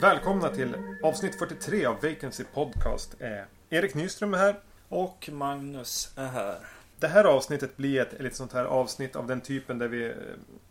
[0.00, 3.16] Välkomna till avsnitt 43 av Vacancy Podcast.
[3.18, 3.28] Eh,
[3.70, 4.56] Erik Nyström är här.
[4.88, 6.58] Och Magnus är här.
[6.98, 10.14] Det här avsnittet blir ett, ett sånt här avsnitt av den typen där vi eh,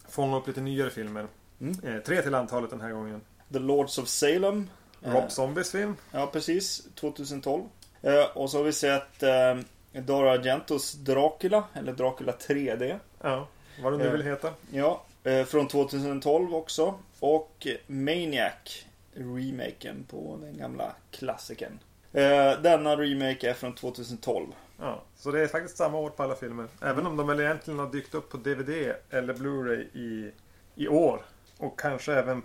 [0.08, 1.28] fångar upp lite nyare filmer.
[1.62, 1.76] Mm.
[1.84, 3.22] Eh, tre till antalet den här gången.
[3.54, 4.70] The Lords of Salem.
[5.02, 5.96] Rob Zombies film.
[6.12, 6.88] Ja, precis.
[6.96, 7.64] 2012.
[8.02, 9.56] Eh, och så har vi sett eh,
[10.02, 13.00] Dara Argentos Dracula, eller Dracula 3D.
[13.22, 13.48] Ja,
[13.84, 14.12] vad det nu Eh.
[14.12, 14.54] vill heta.
[14.72, 16.94] Ja, eh, från 2012 också.
[17.20, 21.80] Och Maniac, remaken på den gamla klassikern.
[22.14, 24.48] Eh, denna remake är från 2012.
[24.80, 26.68] Ja, så det är faktiskt samma år på alla filmer.
[26.82, 30.32] Även om de väl egentligen har dykt upp på DVD eller Blu-ray i,
[30.76, 31.22] i år.
[31.58, 32.42] Och kanske även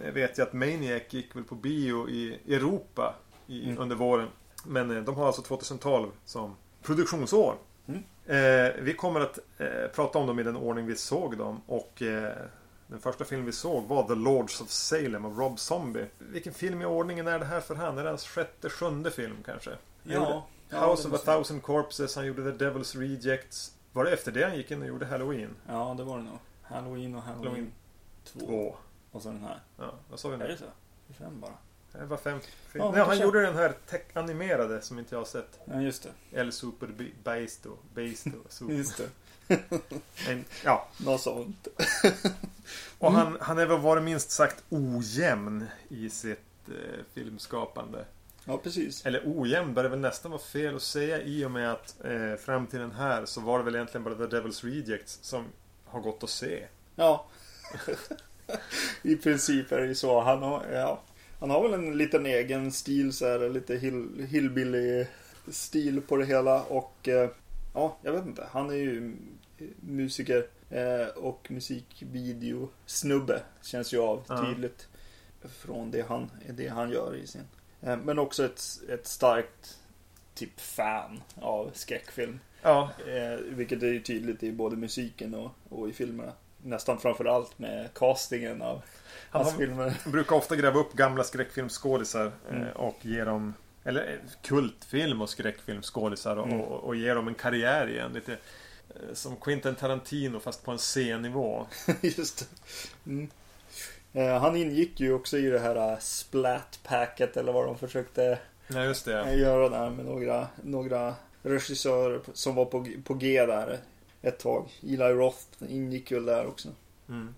[0.00, 3.14] eh, vet jag att Maniac gick väl på bio i Europa
[3.46, 3.78] i, Mm.
[3.82, 4.28] under våren.
[4.66, 7.54] Men eh, de har alltså 2012 som produktionsår.
[7.86, 8.02] Mm.
[8.26, 11.60] Eh, vi kommer att eh, prata om dem i den ordning vi såg dem.
[11.66, 12.32] Och eh,
[12.86, 16.06] den första film vi såg var The Lords of Salem av Rob Zombie.
[16.18, 17.98] Vilken film i ordningen är det här för han?
[17.98, 19.70] Är det hans sjätte, sjunde film kanske?
[20.02, 20.46] Ja.
[20.70, 23.72] House det of a thousand corpses, han gjorde The Devil's Rejects.
[23.92, 25.50] Var det efter det han gick in och gjorde Halloween?
[25.68, 26.38] Ja, det var det nog.
[26.62, 27.72] Halloween och Halloween, Halloween
[28.24, 28.40] 2.
[28.40, 28.74] Två.
[29.12, 29.60] Och så den här.
[29.76, 30.56] Ja, vad sa vi Är det nu?
[30.56, 30.64] så?
[31.06, 31.52] Det är fem bara.
[31.92, 32.40] Det var fem
[32.72, 33.74] Ja, Nej, han gjorde den här
[34.12, 35.58] animerade som inte jag har sett.
[35.64, 36.38] Ja, just det.
[36.40, 37.76] El Super Be- Beisto.
[37.94, 38.30] Beisto.
[38.48, 38.74] Super.
[38.74, 39.08] Just det.
[40.28, 40.88] En, ja.
[41.04, 41.68] Något sånt.
[42.98, 48.04] Och han, han är väl varit minst sagt ojämn i sitt eh, filmskapande.
[48.44, 49.06] Ja, precis.
[49.06, 52.34] Eller ojämn bör det väl nästan vara fel att säga i och med att eh,
[52.36, 55.44] fram till den här så var det väl egentligen bara The Devil's Rejects som
[55.84, 56.66] har gått att se.
[56.96, 57.26] Ja.
[59.02, 60.20] I princip är det ju så.
[60.20, 61.02] Han har, ja,
[61.40, 65.06] han har väl en liten egen stil så här, lite hill, hillbilly
[65.48, 67.30] stil på det hela och eh,
[67.74, 68.46] ja, jag vet inte.
[68.50, 69.16] Han är ju
[69.80, 74.44] musiker eh, och musikvideo snubbe känns ju av Ja.
[74.46, 74.88] tydligt
[75.58, 77.42] från det han, det han gör i sin.
[77.80, 79.78] Eh, men också ett, ett starkt
[80.34, 82.38] typ fan av skräckfilm.
[82.62, 82.90] Ja,
[83.48, 86.32] vilket är ju tydligt i både musiken och, och i filmerna.
[86.62, 88.82] Nästan framförallt med castingen av
[89.30, 89.94] Han hans filmer.
[90.04, 92.62] brukar ofta gräva upp gamla skräckfilmsskådisar Mm.
[92.62, 96.60] eh, och ge dem eller eh, kultfilm och skräckfilmsskådisar och, Mm.
[96.60, 98.12] och, och ge dem en karriär igen.
[98.12, 101.66] Lite eh, som Quentin Tarantino fast på en C-nivå.
[102.00, 102.48] Just.
[103.06, 103.28] Mm.
[104.40, 109.68] Han ingick ju också i det här uh, splat-packet eller vad de försökte Ja, göra
[109.68, 113.78] där med några, några regissörer som var på, på G där
[114.22, 114.68] ett tag.
[114.82, 115.38] Eli Roth
[115.68, 116.68] ingick ju där också.
[117.08, 117.34] Mm.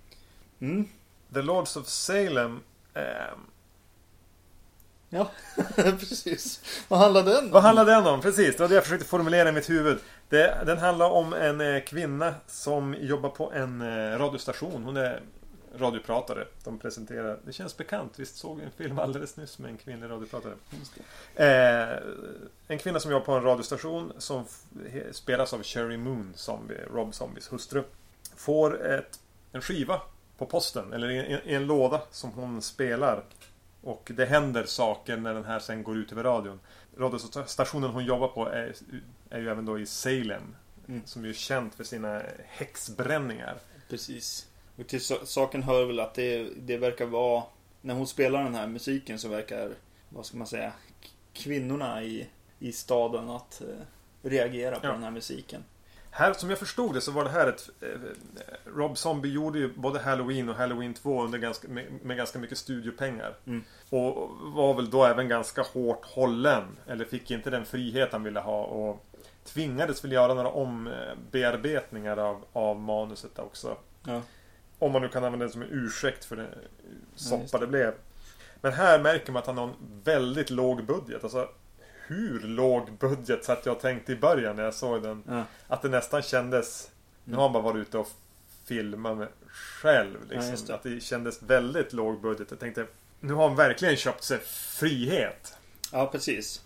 [0.60, 0.88] Mm.
[1.34, 2.60] The Lords of Salem.
[2.94, 3.38] ehm,
[5.08, 5.30] Ja,
[5.76, 6.60] precis.
[6.88, 7.50] Vad handlade den om?
[7.50, 8.20] vad handlar den om?
[8.20, 9.98] Precis, det var det jag försökte formulera i mitt huvud.
[10.28, 14.84] Det, den handlar om en eh, kvinna som jobbar på en eh, radiostation.
[14.84, 15.22] Hon är
[15.78, 16.46] radiopratare.
[16.64, 18.18] De presenterar, det känns bekant.
[18.18, 20.54] Visst såg vi en film alldeles nyss med en kvinnlig radiopratare?
[21.34, 21.98] Eh,
[22.68, 24.44] en kvinna som jobbar på en radiostation som
[25.12, 27.82] spelas av Sherry Moon, zombie, Rob Zombies hustru.
[28.36, 29.20] Får ett,
[29.52, 30.00] en skiva
[30.38, 33.24] på posten, eller i, i, i en låda som hon spelar.
[33.82, 36.60] Och det händer saker när den här sen går ut över radion.
[36.98, 38.74] Radiostationen hon jobbar på är,
[39.30, 40.56] är ju även då i Salem.
[40.88, 41.02] Mm.
[41.06, 43.58] Som är känt för sina häxbränningar.
[43.88, 44.46] Precis.
[44.78, 47.42] Och till sa- saken hör väl att det, det verkar vara
[47.80, 49.70] När hon spelar den här musiken så verkar
[50.08, 50.72] Vad ska man säga
[51.32, 53.66] Kvinnorna i, i staden att eh,
[54.28, 54.92] reagera på Ja.
[54.92, 55.64] den här musiken.
[56.10, 57.68] Här, som jag förstod det så var det här ett...
[57.80, 57.88] Eh,
[58.76, 62.58] Rob Zombie gjorde ju både Halloween och Halloween 2 under ganska, med, med ganska mycket
[62.58, 63.34] studiopengar.
[63.46, 63.64] Mm.
[63.90, 66.64] Och var väl då även ganska hårt hållen.
[66.86, 68.64] Eller fick inte den frihet han ville ha.
[68.64, 69.04] Och
[69.44, 73.76] tvingades väl göra några ombearbetningar av, av manuset också.
[74.06, 74.22] Ja.
[74.84, 76.36] Om man nu kan använda det som en ursäkt för
[77.14, 77.66] just soppa det.
[77.66, 77.94] det blev.
[78.60, 81.25] Men här märker man att han har en väldigt låg budget.
[81.25, 81.48] Alltså
[82.06, 85.22] hur låg budget satt jag och tänkte i början när jag såg den.
[85.28, 85.44] Ja.
[85.69, 86.90] Att det nästan kändes...
[87.25, 88.08] Nu har han bara varit ute och
[88.64, 90.16] filmat med själv.
[90.31, 90.66] Ja, Liksom.
[90.66, 90.75] det.
[90.75, 92.46] att det kändes väldigt låg budget.
[92.50, 92.87] Jag tänkte...
[93.20, 94.38] Nu har han verkligen köpt sig
[94.78, 95.54] frihet.
[95.92, 96.62] ja, precis.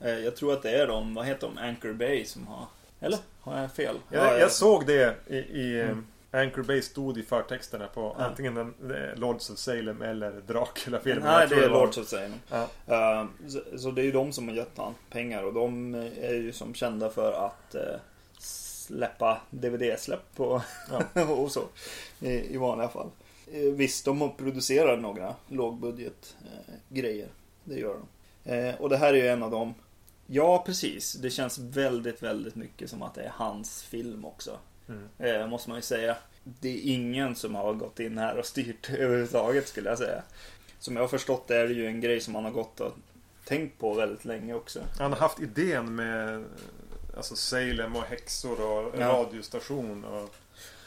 [0.00, 2.66] Eh, Jag tror att det är de, vad heter de, Anchor Bay som har
[3.00, 3.18] Eller?
[3.40, 3.96] Har jag fel?
[4.10, 5.36] Jag, jag såg det i...
[5.36, 6.06] i Mm.
[6.30, 8.24] Anchor Bay stod i förtexterna på Ja.
[8.24, 11.24] antingen den, eh, Lords of Salem eller Dracula-filmen.
[11.24, 12.32] Nej, det är Lords of Salem.
[12.50, 12.68] Ja.
[12.86, 16.34] Eh, så, så det är ju de som har gett han pengar och de är
[16.34, 17.96] ju som kända för att eh,
[18.38, 20.62] släppa DVD-släpp på
[21.14, 21.22] Ja.
[21.32, 21.62] och så.
[22.20, 23.10] I, I vanliga fall.
[23.52, 27.28] Eh, visst, de producerar några lågbudgetgrejer.
[27.64, 28.06] Det gör de.
[28.78, 29.74] Och det här är ju en av dem.
[30.26, 31.12] Ja, precis.
[31.12, 34.58] Det känns väldigt, väldigt mycket som att det är hans film också.
[34.88, 35.08] Mm.
[35.18, 36.16] Eh, måste man ju säga.
[36.44, 40.22] Det är ingen som har gått in här och styrt överhuvudtaget skulle jag säga.
[40.78, 42.92] Som jag har förstått det är det ju en grej som han har gått och
[43.44, 44.80] tänkt på väldigt länge också.
[44.98, 46.44] Han har haft idén med
[47.16, 49.08] alltså Salem och häxor och ja.
[49.08, 50.04] radiostation.
[50.04, 50.34] Och...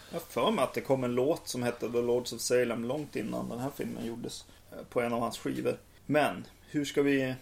[0.09, 2.85] Jag har för mig att det kom en låt som hette The Lords of Salem
[2.85, 4.45] långt innan den här filmen gjordes.
[4.71, 5.77] Eh, på en av hans skivor.
[6.05, 7.35] Men, hur ska vi...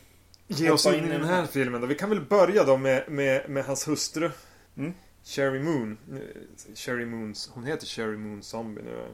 [0.48, 1.88] Ge oss in, in i den här filmen då.
[1.88, 4.32] Vi kan väl börja då med, med, med hans hustru.
[4.78, 4.94] Mm.
[5.24, 5.98] Sherry Moon.
[6.76, 9.06] Sherry Moons, hon heter Sherry Moon Zombie nu.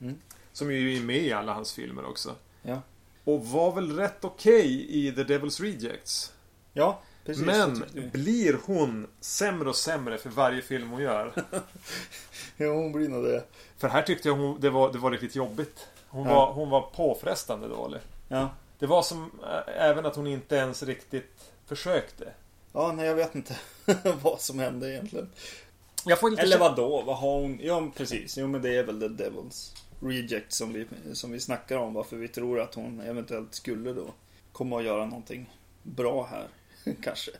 [0.00, 0.18] Mm.
[0.52, 2.34] Som ju är med i alla hans filmer också.
[2.62, 2.82] Ja.
[3.24, 6.32] Och var väl rätt okej okay i The Devil's Rejects.
[6.72, 7.46] Ja, precis.
[7.46, 11.32] Men blir hon sämre och sämre för varje film hon gör?
[12.56, 13.44] ja, hon blir nog det.
[13.76, 15.88] För här tyckte jag hon, det, var, det var riktigt jobbigt.
[16.08, 16.34] Hon, ja.
[16.34, 18.00] var, hon var påfrestande dålig.
[18.28, 18.50] Ja.
[18.78, 19.30] Det var som
[19.66, 22.32] även att hon inte ens riktigt försökte.
[22.72, 23.56] Ja, nej jag vet inte
[24.22, 25.30] vad som hände egentligen.
[26.38, 27.02] Eller vad då?
[27.02, 27.58] Vad har hon?
[27.62, 28.38] Ja, precis.
[28.38, 31.94] Jo, men det är väl The Devils Reject som vi, som vi snackar om.
[31.94, 34.06] Varför vi tror att hon eventuellt skulle då
[34.52, 35.50] komma och göra någonting
[35.82, 36.46] bra här.
[37.02, 37.30] Kanske.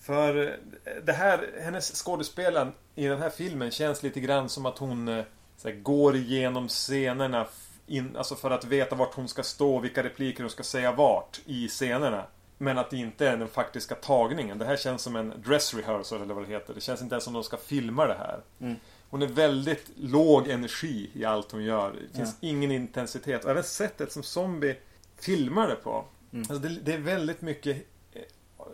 [0.00, 4.78] För eh, det här, hennes skådespelaren i den här filmen känns lite grann som att
[4.78, 5.24] hon eh,
[5.64, 7.46] här, går igenom scenerna
[7.86, 11.40] in, alltså för att veta vart hon ska stå, vilka repliker hon ska säga vart
[11.46, 12.24] i scenerna.
[12.62, 14.58] Men att det inte är den faktiska tagningen.
[14.58, 16.74] Det här känns som en dress rehearsal eller vad det heter.
[16.74, 18.40] Det känns inte ens som de ska filma det här.
[18.60, 18.76] Mm.
[19.10, 21.92] Hon är väldigt låg energi i allt hon gör.
[22.12, 22.48] Det finns ja.
[22.48, 23.44] ingen intensitet.
[23.44, 24.76] Och även sättet som Zombie
[25.16, 26.04] filmar det på.
[26.32, 26.46] Mm.
[26.50, 27.76] Alltså det, det, är väldigt mycket
[28.12, 28.22] eh,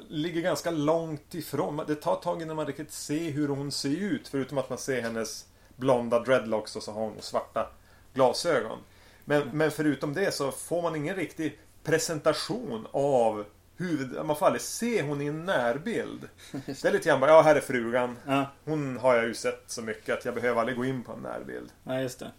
[0.09, 1.83] Ligger ganska långt ifrån.
[1.87, 4.29] Det tar ett tag innan man riktigt ser hur hon ser ut.
[4.29, 5.47] Förutom att man ser hennes
[5.77, 7.69] blonda dreadlocks och så har hon svarta
[8.15, 8.79] glasögon.
[9.25, 9.59] Men, mm.
[9.59, 13.45] men förutom det så får man ingen riktig presentation av
[13.77, 14.27] huvud...
[14.27, 16.29] Man får aldrig se hon i en närbild.
[16.67, 18.17] Det är lite grann bara, ja här är frugan.
[18.27, 18.47] Ja.
[18.65, 21.21] Hon har jag ju sett så mycket att jag behöver aldrig gå in på en
[21.21, 21.71] närbild.
[21.83, 22.31] Nej, just det.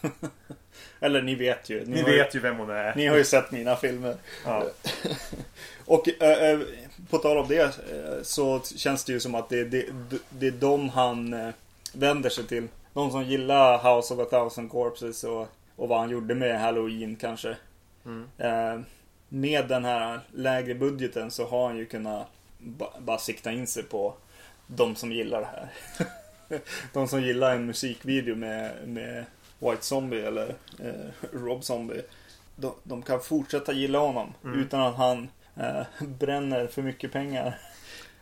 [1.00, 1.84] Eller ni vet ju.
[1.84, 2.94] Ni, ni vet ju vem hon är.
[2.96, 4.16] Ni har ju sett mina filmer.
[4.44, 4.64] Ja.
[5.86, 6.60] Och äh,
[7.10, 7.74] på tal om det
[8.22, 9.86] så känns det ju som att det, det,
[10.28, 11.52] det är de han
[11.92, 12.68] vänder sig till.
[12.92, 17.16] De som gillar House of a thousand corpses och, och vad han gjorde med Halloween
[17.16, 17.56] kanske.
[18.04, 18.28] Mm.
[18.38, 18.80] Äh,
[19.34, 22.28] med den här lägre budgeten så har han ju kunnat
[22.98, 24.14] bara sikta in sig på
[24.66, 25.68] de som gillar det här.
[26.92, 29.24] de som gillar en musikvideo med, med
[29.58, 32.02] White Zombie eller eh, Rob Zombie.
[32.56, 34.60] De, de, kan fortsätta gilla honom mm.
[34.60, 37.58] utan att han eh, bränner för mycket pengar.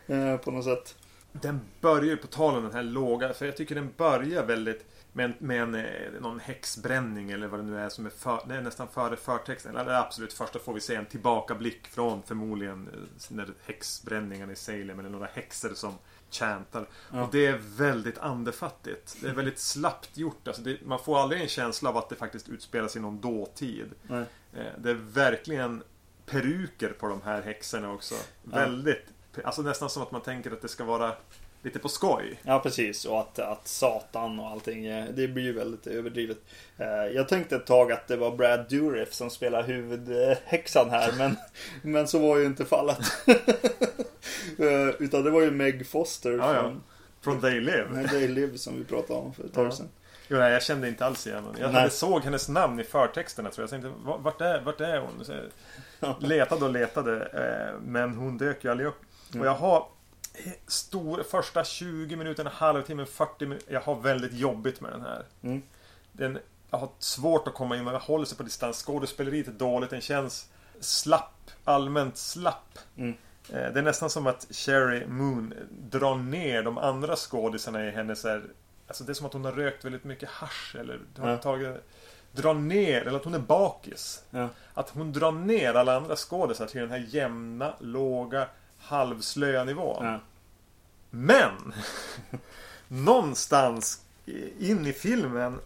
[0.06, 0.94] eh, på något sätt.
[1.32, 4.84] Den börjar ju på tal om den här låga, för jag tycker den börjar väldigt
[5.12, 8.60] med, med en, eh, någon häxbränning eller vad det nu är som är, för, är
[8.60, 9.76] nästan före förtexten.
[9.76, 14.98] Eller absolut första får vi se en tillbakablick från förmodligen eh, när häxbränningen i Salem
[14.98, 15.98] eller några häxor som
[16.30, 16.86] chantar.
[17.12, 17.24] Ja.
[17.24, 19.16] Och det är väldigt andefattigt.
[19.20, 20.48] Det är väldigt slappt gjort.
[20.48, 23.20] Alltså det, man får aldrig en känsla av att det faktiskt utspelar sig i någon
[23.20, 23.90] dåtid.
[24.02, 24.24] Nej.
[24.52, 25.82] Eh, det är verkligen
[26.26, 28.14] peruker på de här häxorna också.
[28.14, 28.58] Ja.
[28.58, 29.06] Väldigt
[29.44, 31.16] Alltså nästan som att man tänker att det ska vara
[31.62, 32.40] lite på skoj.
[32.42, 36.38] Ja precis och att, att Satan och allting eh, Det blir ju väldigt överdrivet
[36.78, 41.36] eh, Jag tänkte ett tag att det var Brad Dourif som spelar huvudhäxan här men,
[41.82, 42.98] men så var ju inte fallet
[44.58, 46.80] eh, Utan det var ju Meg Foster ja, från, ja.
[47.20, 49.88] från They Live Nej, They Live som vi pratade om för ett tag sedan
[50.28, 51.58] Jo, nej, jag kände inte alls igen henne.
[51.60, 53.80] Jag hade såg hennes namn i förtexterna tror jag.
[53.80, 55.24] Jag tänkte, vart är, vart är hon?
[55.24, 55.32] Så
[56.00, 57.78] jag letade och letade.
[57.82, 59.00] Men hon dök ju aldrig upp.
[59.38, 59.86] Och jag har
[60.66, 63.72] stor, första 20 minuterna, halvtimmen, 40 minuter.
[63.72, 65.24] Jag har väldigt jobbigt med den här.
[65.42, 65.62] Mm.
[66.12, 66.38] Den,
[66.70, 68.76] jag har svårt att komma in, men jag håller sig på distans.
[68.86, 70.48] Skådespeleriet är dåligt, den känns
[70.80, 71.50] slapp.
[71.64, 72.78] Allmänt slapp.
[72.96, 73.14] Mm.
[73.48, 78.24] Eh, det är nästan som att Sherry Moon drar ner de andra skådisarna i hennes
[78.24, 78.42] här,
[78.86, 81.36] Alltså det är som att hon har rökt väldigt mycket hash eller har ja.
[81.36, 81.76] tagit
[82.32, 84.24] Drar ner, eller att hon är bakis.
[84.30, 84.48] Ja.
[84.74, 88.46] Att hon drar ner alla andra skådisar till den här jämna, låga
[88.82, 90.04] halvslöa nivån.
[90.04, 90.20] Ja.
[91.10, 91.74] Men!
[92.88, 94.02] någonstans
[94.58, 95.58] in i filmen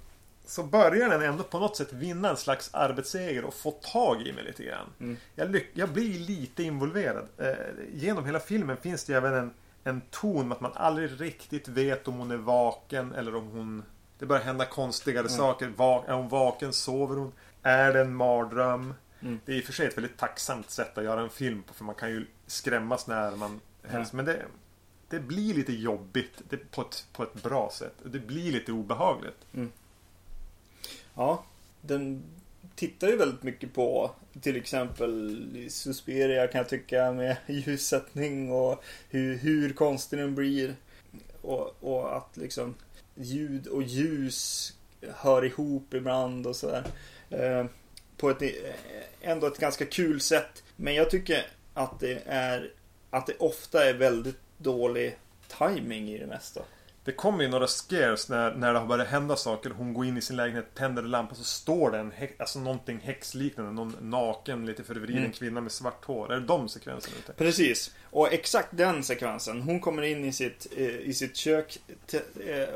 [0.46, 4.32] så börjar den ändå på något sätt vinna en slags arbetsseger och få tag i
[4.32, 4.86] mig lite grann.
[5.00, 5.16] Mm.
[5.34, 7.28] Jag, jag, blir lite involverad.
[7.38, 7.54] Eh,
[7.92, 9.50] genom hela filmen finns det även en,
[9.84, 13.82] en ton med att man aldrig riktigt vet om hon är vaken eller om hon...
[14.18, 15.30] Det börjar hända konstigare mm.
[15.30, 15.72] saker.
[15.76, 16.72] Va, är hon vaken?
[16.72, 17.32] Sover hon?
[17.62, 18.94] Är det en mardröm?
[19.22, 19.40] Mm.
[19.44, 21.74] Det är i och för sig ett väldigt tacksamt sätt att göra en film på
[21.74, 24.12] för man kan ju skrämmas när man helst.
[24.12, 24.42] Men det,
[25.08, 27.94] det blir lite jobbigt det, på, ett, på ett bra sätt.
[28.02, 29.46] Det blir lite obehagligt.
[29.54, 29.72] Mm.
[31.14, 31.44] Ja,
[31.80, 32.22] den
[32.74, 39.36] tittar ju väldigt mycket på till exempel Suspiria kan jag tycka med ljussättning och hur,
[39.36, 40.74] hur konstig den blir.
[41.40, 42.74] Och, och att liksom
[43.14, 44.72] ljud och ljus
[45.14, 46.84] hör ihop ibland och sådär.
[47.30, 47.66] Eh,
[48.16, 48.42] på ett
[49.20, 50.62] ändå ett ganska kul sätt.
[50.76, 52.70] Men jag tycker att det är
[53.10, 55.16] att det ofta är väldigt dålig
[55.58, 56.62] timing i det mesta.
[57.04, 59.70] Det kommer ju några scares när, när det har börjat hända saker.
[59.70, 62.98] Hon går in i sin lägenhet, tänder en lampa så står det en alltså någonting
[62.98, 63.72] häxliknande.
[63.72, 65.32] Någon naken, lite förvriden mm.
[65.32, 66.32] kvinna med svart hår.
[66.32, 67.16] Är det de sekvenserna?
[67.18, 67.32] Ute?
[67.32, 67.94] Precis.
[68.10, 69.62] Och exakt den sekvensen.
[69.62, 71.78] Hon kommer in i sitt, eh, i sitt kök.
[72.12, 72.68] Eh,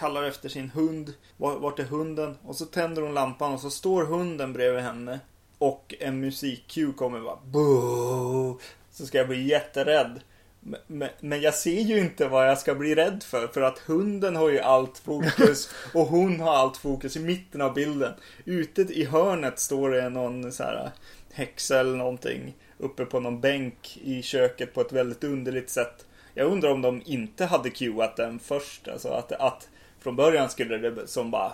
[0.00, 1.14] kallar efter sin hund.
[1.36, 2.36] Vart är hunden?
[2.42, 5.20] Och så tänder hon lampan och så står hunden bredvid henne.
[5.58, 8.58] Och en musik-cue kommer bara Boo!
[8.90, 10.20] Så ska jag bli jätterädd.
[11.20, 13.46] Men, jag ser ju inte vad jag ska bli rädd för.
[13.46, 15.70] För att hunden har ju allt fokus.
[15.94, 18.12] Och hon har allt fokus i mitten av bilden.
[18.44, 20.90] Ute i hörnet står det någon så här
[21.32, 22.54] häxa eller någonting.
[22.78, 26.06] Uppe på någon bänk i köket på ett väldigt underligt sätt.
[26.34, 28.88] Jag undrar om de inte hade cueat den först.
[28.88, 29.68] Alltså att, att
[30.00, 31.52] från början skulle det som bara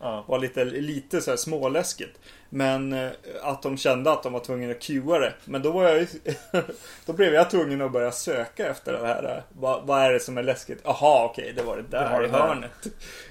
[0.00, 0.24] ja.
[0.28, 2.18] var lite, lite så här småläskigt.
[2.48, 3.10] Men eh,
[3.42, 5.32] att de kände att de var tvungna att cuea det.
[5.44, 6.06] Men då var jag
[7.06, 9.42] Då blev jag tvungen att börja söka efter det här.
[9.48, 10.80] Vad, vad är det som är läskigt?
[10.84, 12.86] Jaha, okej, okay, det var det där det i hörnet.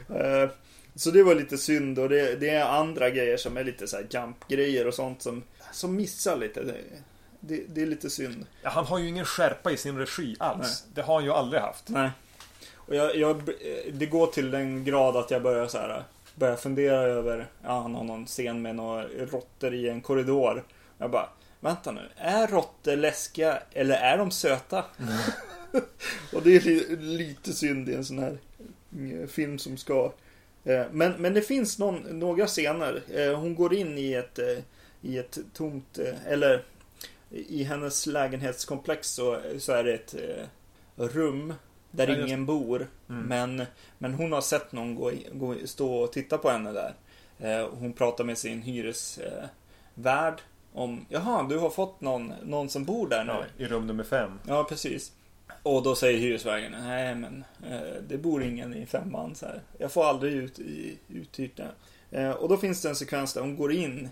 [0.10, 0.52] Uh,
[0.96, 3.98] så det var lite synd och det, det, är andra grejer som är lite så
[3.98, 6.64] här jump-grejer och sånt som, som missar lite.
[6.64, 6.76] Det,
[7.40, 8.46] det, det, är lite synd.
[8.62, 10.84] Ja, han har ju ingen skärpa i sin regi alls.
[10.86, 10.92] Nej.
[10.96, 11.90] Det har han ju aldrig haft.
[11.90, 12.10] Nej.
[12.86, 13.50] Och jag, jag,
[13.94, 16.04] det går till den grad att jag börjar så här
[16.36, 20.64] börjar fundera över, ja han har någon scen med några råttor i en korridor.
[20.98, 24.86] Jag bara, vänta nu, är råttor läskiga eller är de söta?
[25.00, 25.14] Mm.
[26.34, 28.38] och det är li lite synd i en sån här
[29.00, 30.12] eh, film som ska
[30.64, 33.02] eh, men, men det finns någon, några scener.
[33.14, 34.58] Eh, hon går in i ett, eh,
[35.02, 36.64] i ett tomt, eh, eller
[37.30, 40.16] i hennes lägenhetskomplex så, så är det ett
[40.96, 41.54] rum
[41.96, 42.88] där ja, ingen bor.
[43.10, 43.24] Mm.
[43.24, 43.66] Men,
[43.98, 46.94] men hon har sett någon gå, gå, stå och titta på henne där.
[47.40, 49.38] Eh, hon pratar med sin hyresvärd
[50.06, 50.34] eh,
[50.74, 53.32] om Jaha, du har fått någon, någon som bor där nu.
[53.32, 54.40] Ja, I rum nummer fem.
[54.48, 55.12] Ja, precis.
[55.64, 59.36] Och då säger hyresvärden Nej, men eh, det bor ingen i femman.
[59.36, 59.62] Så här.
[59.78, 61.60] Jag får aldrig ut i uthyrt
[62.12, 64.10] eh, Och då finns det en sekvens där hon går in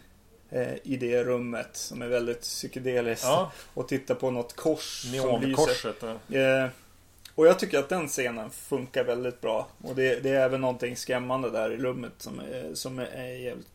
[0.50, 3.26] eh, i det rummet som är väldigt psykedeliskt.
[3.26, 3.52] Ja.
[3.74, 6.00] Och tittar på något kors Neonkorset.
[6.00, 6.72] som lyser.
[7.36, 9.68] Och jag tycker att den scenen funkar väldigt bra.
[9.82, 13.68] Och det, det är även någonting skrämmande där i rummet som är, som är jävligt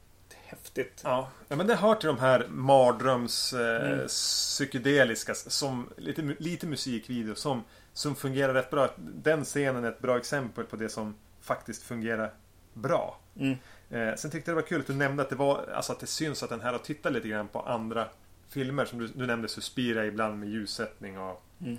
[0.48, 1.00] häftigt.
[1.04, 1.30] Ja.
[1.48, 4.06] ja, men det hör till de här mardröms eh, mm.
[4.08, 8.88] psykedeliska som lite, lite musikvideo som, som fungerar rätt bra.
[8.96, 12.34] Den scenen är ett bra exempel på det som faktiskt fungerar
[12.74, 13.20] bra.
[13.36, 13.56] Mm.
[13.90, 16.00] Eh, sen tyckte jag det var kul att du nämnde att det var Alltså att
[16.00, 18.08] det syns att den här har tittat lite grann på andra
[18.48, 21.78] filmer som du, du nämnde Suspira ibland med ljussättning och mm.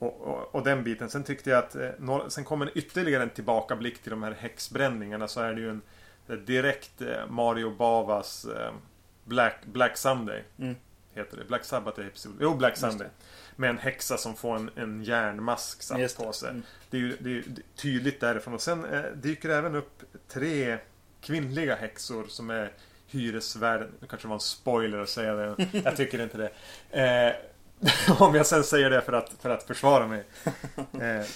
[0.00, 1.10] Och, och, och, den biten.
[1.10, 5.28] Sen tyckte jag att eh, sen kommer ytterligare en tillbakablick till de här häxbränningarna.
[5.28, 5.82] Så är det ju en
[6.44, 8.72] direkt eh, Mario Bavas eh,
[9.24, 10.44] Black, Black Sunday.
[10.58, 10.76] Mm.
[11.14, 11.44] Heter det.
[11.44, 12.36] Black Sabbath är episod.
[12.40, 13.08] Jo, Black Sunday.
[13.56, 16.50] Med en häxa som får en, en järnmask satt på sig.
[16.50, 16.62] Mm.
[16.90, 17.44] Det är ju det är
[17.76, 18.54] tydligt därifrån.
[18.54, 20.78] Och sen eh, dyker det även upp tre
[21.20, 22.72] kvinnliga häxor som är
[23.06, 23.90] hyresvärden.
[24.00, 25.68] Det kanske var en spoiler att säga det.
[25.72, 26.50] Jag tycker inte det.
[26.90, 27.34] Eh,
[28.18, 30.24] Om jag sen säger det för att, för att försvara mig.
[31.00, 31.26] Eh,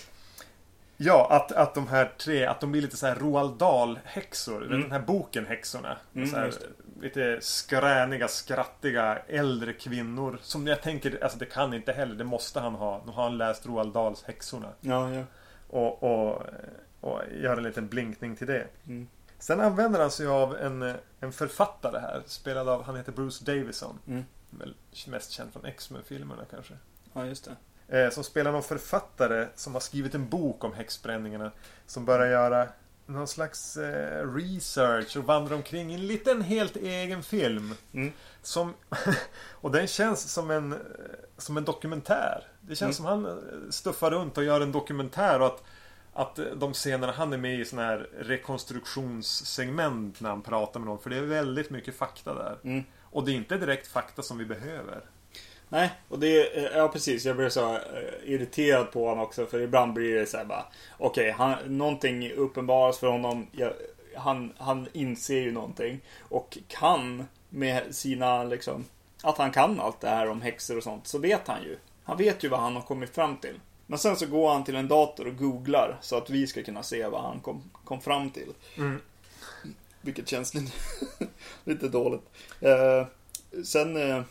[0.96, 4.66] ja, att, att de här tre, att de blir lite så här Roald Dahl-häxor.
[4.66, 4.80] Mm.
[4.80, 5.96] Den här boken Häxorna.
[6.14, 6.52] Mm, här,
[7.00, 10.38] lite skräniga, skrattiga, äldre kvinnor.
[10.42, 13.02] Som jag tänker, alltså det kan inte heller, det måste han ha.
[13.06, 14.68] Nu har han läst Roald Dahls Häxorna.
[14.80, 15.22] Ja, ja.
[15.68, 16.42] Och, och,
[17.00, 18.66] och gör en liten blinkning till det.
[18.86, 19.08] Mm.
[19.38, 22.22] Sen använder han sig av en, en författare här.
[22.26, 23.98] Spelad av, han heter Bruce Davison.
[24.58, 24.74] Väl
[25.06, 26.74] mest känd från X-Men-filmerna kanske.
[27.12, 27.56] Ja, just det.
[27.88, 31.50] Eh, som spelar någon författare som har skrivit en bok om häxbränningarna.
[31.86, 32.68] Som börjar göra
[33.06, 37.74] någon slags eh, research och vandrar omkring i en liten helt egen film.
[37.92, 38.12] Mm.
[38.42, 38.74] Som,
[39.50, 40.78] och den känns som en, eh,
[41.38, 42.46] som en dokumentär.
[42.60, 43.12] Det känns mm.
[43.12, 45.62] som han stuffar runt och gör en dokumentär och att
[46.14, 50.98] att de scenerna han är med i sådana här rekonstruktionssegment när han pratar med någon.
[50.98, 52.58] För det är väldigt mycket fakta där.
[52.64, 52.84] Mm.
[53.14, 55.00] Och det är inte direkt fakta som vi behöver.
[55.68, 57.24] Nej, och det är, ja precis.
[57.24, 57.78] Jag blir så uh,
[58.24, 59.46] irriterad på honom också.
[59.46, 60.64] För ibland blir det så här bara.
[60.98, 63.46] Okej, okay, någonting uppenbaras för honom.
[63.52, 63.72] Jag,
[64.16, 66.00] han, han inser ju någonting.
[66.20, 68.84] Och kan med sina liksom.
[69.22, 71.06] Att han kan allt det här om häxor och sånt.
[71.06, 71.76] Så vet han ju.
[72.04, 73.60] Han vet ju vad han har kommit fram till.
[73.86, 75.98] Men sen så går han till en dator och googlar.
[76.00, 78.52] Så att vi ska kunna se vad han kom, kom fram till.
[78.76, 79.00] Mm.
[80.04, 80.72] Vilket känns lite,
[81.64, 82.30] lite dåligt.
[82.60, 83.06] Eh,
[83.64, 83.96] sen...
[83.96, 84.22] Eh,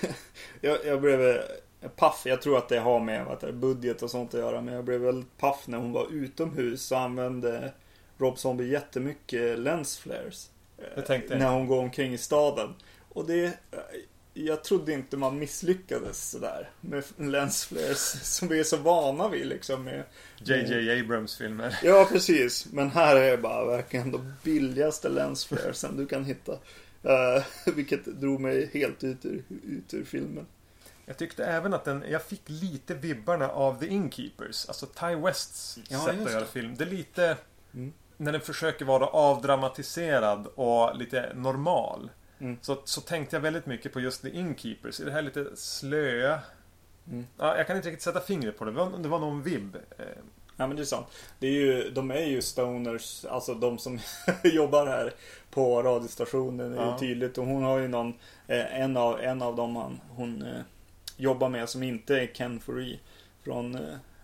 [0.60, 2.22] jag, jag blev eh, paff.
[2.24, 4.60] Jag tror att det har med vad det, budget och sånt att göra.
[4.60, 6.82] Men jag blev väldigt paff när hon var utomhus.
[6.82, 7.72] Så använde
[8.18, 10.50] Rob Zombie jättemycket lensflares.
[10.94, 11.40] Det tänkte jag.
[11.40, 12.74] När hon går omkring i staden.
[13.08, 13.58] Och det...
[14.36, 19.84] Jag trodde inte man misslyckades sådär med lensflares som vi är så vana vid liksom.
[19.84, 20.04] Med,
[20.38, 21.78] JJ Abrams filmer.
[21.82, 22.66] Ja, precis.
[22.72, 26.52] Men här är bara verkligen de billigaste lensflaresen du kan hitta.
[26.52, 30.46] Uh, vilket drog mig helt ut ur, ut ur filmen.
[31.06, 34.68] Jag tyckte även att den, jag fick lite vibbarna av The Innkeepers.
[34.68, 36.46] Alltså Ty Wests Ja, sätt att göra det.
[36.46, 36.74] film.
[36.76, 37.36] Det är lite...
[37.74, 37.92] Mm.
[38.16, 42.10] När den försöker vara avdramatiserad och lite normal.
[42.38, 42.58] Mm.
[42.62, 45.00] Så, så tänkte jag väldigt mycket på just The Innkeepers.
[45.00, 46.40] I det här lite slöa.
[47.10, 47.26] Mm.
[47.38, 48.70] Ja, jag kan inte riktigt sätta fingret på det.
[48.70, 49.76] Det var, det var någon vibb.
[49.98, 50.04] Eh,
[50.56, 51.06] Ja men det är sant.
[51.38, 53.98] Det är ju, de är ju stoners, alltså de som
[54.44, 55.12] jobbar här
[55.50, 56.92] på radiostationen är Ja.
[56.92, 57.38] ju tydligt.
[57.38, 58.14] Och hon har ju någon,
[58.46, 60.60] eh, en av, en av dem han, hon eh,
[61.16, 62.98] jobbar med som inte är Ken Foree
[63.44, 63.78] från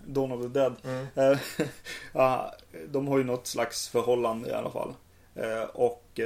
[0.06, 0.74] Dawn of the Dead.
[0.84, 1.06] Mm.
[2.12, 2.54] Ja,
[2.88, 4.94] de har ju något slags förhållande i alla fall.
[5.72, 6.20] Och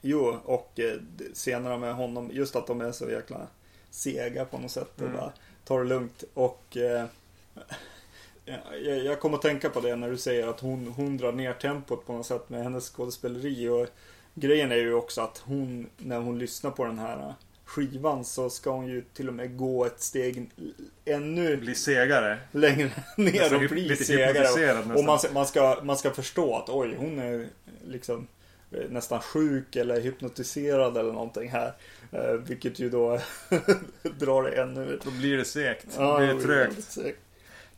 [0.00, 0.96] jo, och eh,
[1.32, 3.46] senare med honom, just att de är så jäkla
[3.90, 5.12] sega på något sätt och Mm.
[5.16, 5.32] bara
[5.64, 6.24] tar det lugnt.
[6.34, 7.04] Och eh,
[8.84, 11.52] jag, jag kommer att tänka på det när du säger att hon, hon drar ner
[11.52, 13.68] tempot på något sätt med hennes skådespeleri.
[13.68, 13.86] Och
[14.34, 18.70] grejen är ju också att hon, när hon lyssnar på den här skivan så ska
[18.70, 20.50] hon ju till och med gå ett steg
[21.04, 22.38] ännu Bli segare.
[22.52, 24.78] längre ner och bli segare.
[24.94, 27.46] Och man, man, ska, man ska förstå att oj, hon är
[27.86, 28.26] liksom
[28.88, 31.72] nästan sjuk eller hypnotiserad eller någonting här.
[32.12, 33.18] Eh, vilket ju då
[34.18, 34.98] drar det ännu...
[35.04, 35.86] Då blir det segt.
[35.96, 37.16] Då Ja, blir det det blir trögt.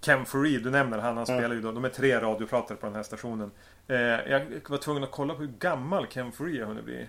[0.00, 1.16] Ken Foree, du nämner han.
[1.16, 1.72] Han spelar ju då.
[1.72, 3.50] De är tre radiopratare på den här stationen.
[3.88, 7.06] Eh, jag var tvungen att kolla på hur gammal Ken Foree har hunnit bli.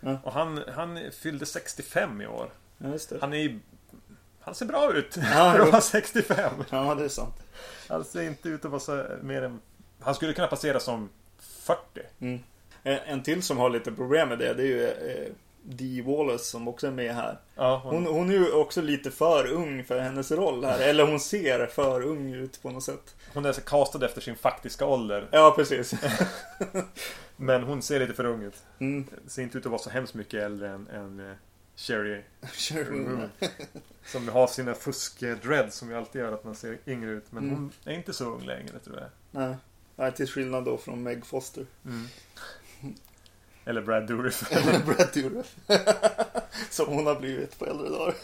[0.00, 0.18] Ja.
[0.24, 2.50] Och han, han fyllde 65 i år.
[2.78, 2.98] Ja.
[3.20, 3.60] Han är ju-
[4.40, 5.64] Han ser bra ut Ja, för att jo.
[5.72, 6.52] vara 65.
[6.70, 7.34] Ja, det är sant.
[7.88, 9.60] Han ser inte ut att vara så mer än...
[10.00, 11.80] Han skulle kunna passera som 40.
[12.20, 12.40] Mm.
[12.84, 16.68] En, till som har lite problem med det, det är ju eh, Dee Wallace som
[16.68, 17.38] också är med här.
[17.54, 20.78] Ja, hon, Hon, hon är ju också lite för ung för hennes roll här.
[20.80, 23.14] Eller hon ser för ung ut på något sätt.
[23.34, 25.28] hon är så castad efter sin faktiska ålder.
[25.32, 25.94] Ja, precis.
[27.36, 28.62] Men hon ser lite för ung ut.
[28.78, 29.04] Mm.
[29.26, 31.36] Ser inte ut att vara så hemskt mycket äldre än, än eh,
[31.76, 32.86] Sherry Sure.
[32.88, 33.20] Mm.
[34.06, 37.24] Som har sina fusk-dread som ju alltid gör att man ser yngre ut.
[37.30, 37.54] Men Mm.
[37.56, 39.08] hon är inte så ung längre tror jag.
[39.30, 39.56] Nej.
[39.96, 41.66] Nej, till skillnad då från Meg Foster.
[43.64, 44.52] Eller Brad Dourif.
[44.56, 45.56] Eller Brad Dourif.
[46.70, 48.14] Som hon har blivit på äldre dagar.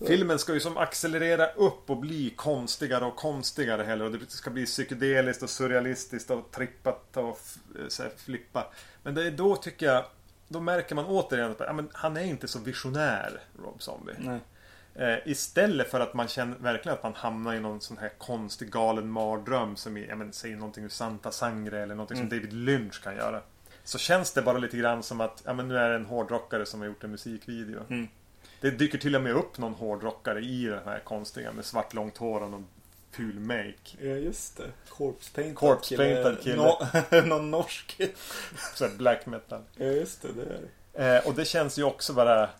[0.06, 4.04] Filmen ska ju som accelerera upp och bli konstigare och konstigare heller.
[4.04, 7.40] Och det ska bli psykedeliskt och surrealistiskt och trippat och
[7.88, 8.66] så här, flippa.
[9.02, 10.04] Men det är då tycker jag
[10.48, 14.12] Då märker man återigen att ja, han är inte så visionär, Rob Zombie.
[14.18, 14.40] Nej.
[14.94, 18.70] Eh, istället för att man känner verkligen att man hamnar i någon sån här konstig
[18.70, 22.30] galen mardröm som i, ja men säg någonting ur Santa Sangre eller någonting Mm.
[22.30, 23.42] som David Lynch kan göra.
[23.86, 26.66] Så känns det bara lite grann som att, ja men nu är det en hårdrockare
[26.66, 27.80] som har gjort en musikvideo.
[27.88, 28.08] Mm.
[28.60, 32.16] Det dyker till och med upp någon hårdrockare i den här konstiga med svart långt
[32.16, 32.66] hår och någon
[33.10, 33.96] ful make.
[33.98, 34.70] Ja, just det.
[34.88, 36.56] Corpse paintad Corpse paintad kille.
[36.56, 36.80] Nå-
[37.24, 38.00] någon norsk.
[38.74, 39.62] Så black metal.
[39.76, 40.28] Ja, just det.
[40.32, 40.60] Det är
[40.92, 41.16] det.
[41.16, 42.50] Eh, och det känns ju också bara...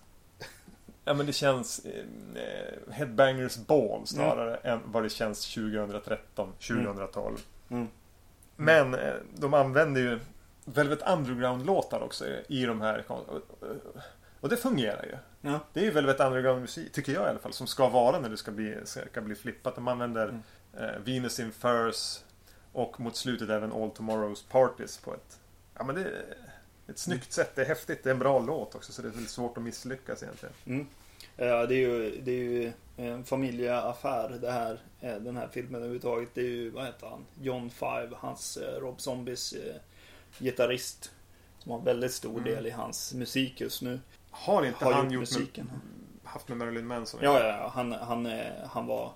[1.04, 7.38] Ja men det känns eh, Headbangers Ball snarare än vad det känns 2013, 2012.
[7.70, 7.88] Mm.
[8.56, 10.18] Men eh, de använder ju
[10.68, 13.04] Velvet Underground-låtar också i de här.
[14.40, 15.16] Och det fungerar ju.
[15.50, 15.60] Ja.
[15.72, 18.36] Det är ju Velvet Underground-musik, tycker jag i alla fall, som ska vara när det
[18.36, 19.74] ska bli, ska bli flippat.
[19.74, 20.42] De använder Mm.
[20.78, 22.18] eh, Venus in Furs
[22.72, 25.38] och mot slutet även All Tomorrows Parties på ett...
[25.78, 26.24] Ja men det är
[26.88, 27.52] ett snyggt sätt.
[27.54, 28.02] Det är häftigt.
[28.04, 30.54] Det är en bra låt också så det är väldigt svårt att misslyckas egentligen.
[30.66, 30.86] Mm.
[31.36, 35.74] Ja, det är ju, det är ju en familjeaffär det här, eh, den här filmen
[35.74, 36.28] överhuvudtaget.
[36.34, 37.24] Det är ju, vad heter han?
[37.40, 39.74] John Five, hans eh, Rob Zombies eh,
[40.38, 41.10] gitarrist.
[41.58, 42.44] Som har väldigt stor Mm.
[42.44, 44.00] del i hans musik just nu.
[44.30, 45.66] Har inte Har han gjort gjort musiken.
[45.66, 47.20] Med, haft med Marilyn Manson?
[47.22, 47.70] Ja, ja, ja.
[47.74, 49.12] Han, han, eh, han var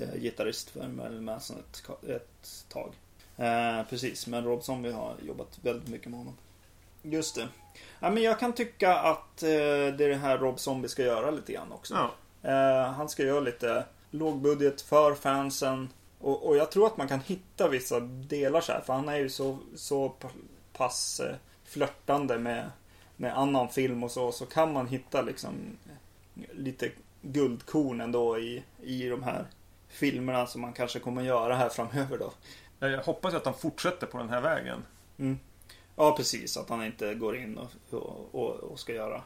[0.00, 2.92] eh, gitarrist för Marilyn Manson ett, ett tag.
[3.36, 6.36] Eh, precis, men Rob Zombie har jobbat väldigt mycket med honom.
[7.02, 7.48] Just det.
[8.00, 11.30] Ja, men jag kan tycka att eh, det är det här Rob Zombie ska göra
[11.30, 11.94] lite grann också.
[11.94, 12.10] Ja.
[12.50, 15.88] Eh, han ska göra lite lågbudget för fansen.
[16.20, 18.80] Och, och jag tror att man kan hitta vissa delar så här.
[18.80, 20.12] För han är ju så, så
[20.76, 21.20] pass
[21.64, 22.70] flörtande med,
[23.16, 24.32] med annan film och så.
[24.32, 25.52] Så kan man hitta liksom
[26.52, 26.90] lite
[27.22, 29.46] guldkorn ändå i, i de här
[29.88, 32.32] filmerna som man kanske kommer göra här framöver då.
[32.78, 34.82] Jag hoppas att han fortsätter på den här vägen.
[35.18, 35.38] Mm.
[35.96, 36.56] Ja, precis.
[36.56, 37.70] Att han inte går in och,
[38.34, 39.22] och, och ska göra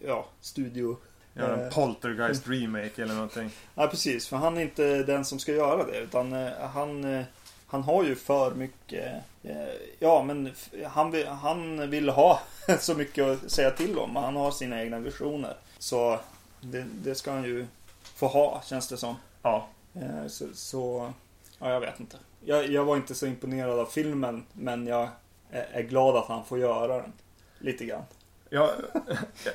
[0.00, 0.96] ja, studio...
[1.36, 1.74] Göra en Eh.
[1.74, 3.50] Poltergeist remake eller någonting.
[3.74, 4.28] Ja, precis.
[4.28, 5.98] För han är inte den som ska göra det.
[5.98, 7.24] Utan eh, han, eh,
[7.66, 9.22] han har ju för mycket...
[9.44, 10.52] eh, Ja, men
[10.86, 12.40] han vill, han vill ha
[12.78, 14.16] så mycket att säga till om.
[14.16, 15.56] Han har sina egna visioner.
[15.78, 16.20] Så
[16.60, 17.66] det, det ska han ju
[18.14, 19.14] få ha, känns det som.
[19.42, 19.68] Ja.
[19.94, 21.12] Eh, Så, så
[21.58, 22.16] ja, jag vet inte.
[22.40, 25.08] Jag, jag var inte så imponerad av filmen, men jag
[25.50, 27.12] är, glad att han får göra den.
[27.58, 28.02] Lite grann.
[28.50, 28.70] Ja,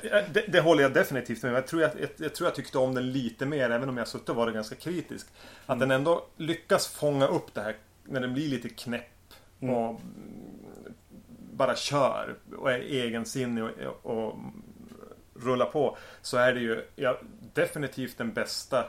[0.32, 1.52] det, det håller jag definitivt med.
[1.52, 4.08] Jag tror jag, jag, jag tror jag tyckte om den lite mer, även om jag
[4.08, 5.26] suttit och varit ganska kritisk.
[5.66, 9.10] Att den ändå lyckas fånga upp det här när den blir lite knäpp
[9.60, 9.74] Mm.
[9.74, 10.00] och
[11.52, 13.70] bara kör och är egensinnig och,
[14.02, 14.34] och, och
[15.34, 15.96] rullar på.
[16.22, 17.18] Så är det ju ja,
[17.54, 18.84] definitivt den bästa,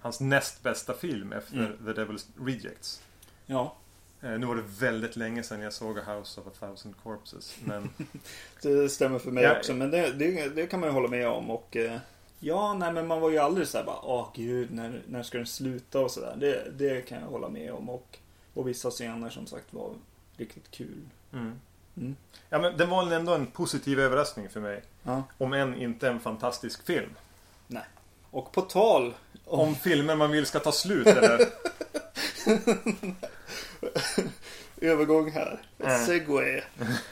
[0.00, 1.94] hans näst bästa film efter Mm.
[1.94, 3.02] The Devil's Rejects.
[3.46, 3.76] Ja,
[4.22, 7.56] Eh, nu var det väldigt länge sedan jag såg A House of a Thousand Corpses.
[7.64, 7.90] Men
[8.62, 9.58] det stämmer för mig Ja.
[9.58, 9.74] också.
[9.74, 11.50] Men det, det, det kan man ju hålla med om.
[11.50, 11.98] Och eh,
[12.40, 15.38] ja, nej men man var ju aldrig så här bara, åh gud, när, när ska
[15.38, 16.36] den sluta och sådär.
[16.36, 17.88] Det, det kan jag hålla med om.
[17.90, 18.18] Och,
[18.54, 19.90] och vissa scener som sagt var
[20.40, 21.08] riktigt kul.
[21.32, 21.60] Mm.
[21.96, 22.16] Mm.
[22.48, 24.82] Ja men den var ändå en positiv överraskning för mig.
[25.02, 25.22] Ja.
[25.38, 27.10] Om än inte en fantastisk film.
[28.30, 31.40] Och på tal om Om filmer man vill ska ta slut eller?
[34.80, 35.62] övergång här.
[35.78, 36.06] Mm.
[36.06, 36.62] Segway.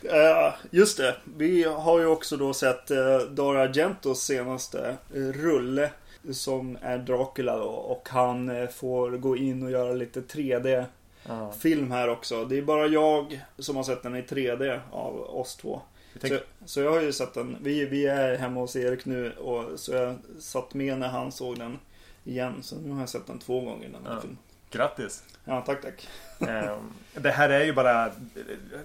[0.03, 1.17] Eh, just det.
[1.37, 5.91] Vi har ju också då sett uh, Dario Argentos senaste eh, rulle.
[6.33, 7.64] Som är Dracula då.
[7.64, 10.85] Och han eh, får gå in och göra lite 3D
[11.29, 11.53] Ja.
[11.53, 12.45] film här också.
[12.45, 15.81] Det är bara jag som har sett den i 3D av oss två.
[16.12, 17.57] Jag tänker, Så, så jag har ju sett den.
[17.62, 21.59] Vi, vi är hemma hos Erik nu och så jag satt med när han såg
[21.59, 21.79] den
[22.25, 22.55] igen.
[22.62, 24.21] Så nu har jag sett den två gånger den här Ja.
[24.21, 24.38] filmen.
[24.71, 25.23] grattis!
[25.48, 26.08] Ja, tack tack.
[26.48, 28.11] Ehm, det här är ju bara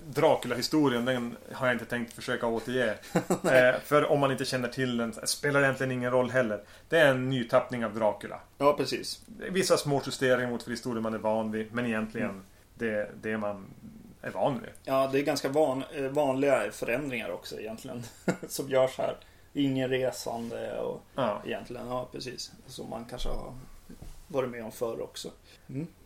[0.08, 1.06] Dracula-historien.
[1.06, 2.96] Den har jag inte tänkt försöka återge.
[3.44, 6.62] Eh, för om man inte känner till den spelar det egentligen ingen roll heller.
[6.90, 8.40] Det är en nytappning av Dracula.
[8.58, 9.22] Ja, precis.
[9.52, 11.74] Vissa små justeringar mot för historien man är van vid.
[11.74, 12.44] Men egentligen Mm.
[12.76, 13.66] det, det man
[14.22, 14.72] är van vid.
[14.84, 18.04] Ja, det är ganska van, eh, vanliga förändringar också egentligen.
[18.48, 19.16] som görs här.
[19.54, 21.42] Ingen resande och Ja.
[21.46, 22.52] egentligen, ja precis.
[22.68, 23.54] Som man kanske har
[24.28, 25.32] varit med om förr också.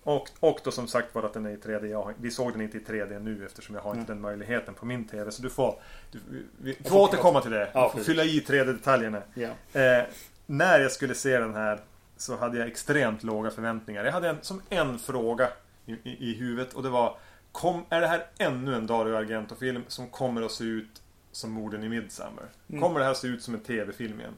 [0.04, 1.86] Och, och då som sagt var att den är i 3D.
[1.86, 4.08] Jag, vi såg den inte i 3D nu eftersom jag har inte Mm.
[4.08, 5.32] den möjligheten på min TV.
[5.32, 5.80] Så du får,
[6.12, 6.20] du,
[6.62, 7.72] vi, får får- återkomma till det.
[7.74, 9.22] Ja, du får fylla i 3D-detaljerna.
[9.34, 9.50] Ja.
[9.82, 10.04] Eh,
[10.46, 11.80] när jag skulle se den här
[12.18, 14.06] så hade jag extremt låga förväntningar.
[14.06, 15.50] Jag hade en, som en fråga
[15.86, 17.18] i, i, i huvudet och det var
[17.52, 21.02] kom, Är det här ännu en Dario Argento-film som kommer att se ut
[21.32, 22.44] som Morden i Midsummer?
[22.70, 22.82] Mm.
[22.82, 24.34] Kommer det här se ut som en TV-film igen?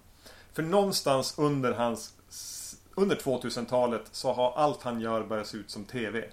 [0.53, 2.13] För någonstans under hans
[3.01, 6.23] under 2000-talet så har allt han gör börjat se ut som TV.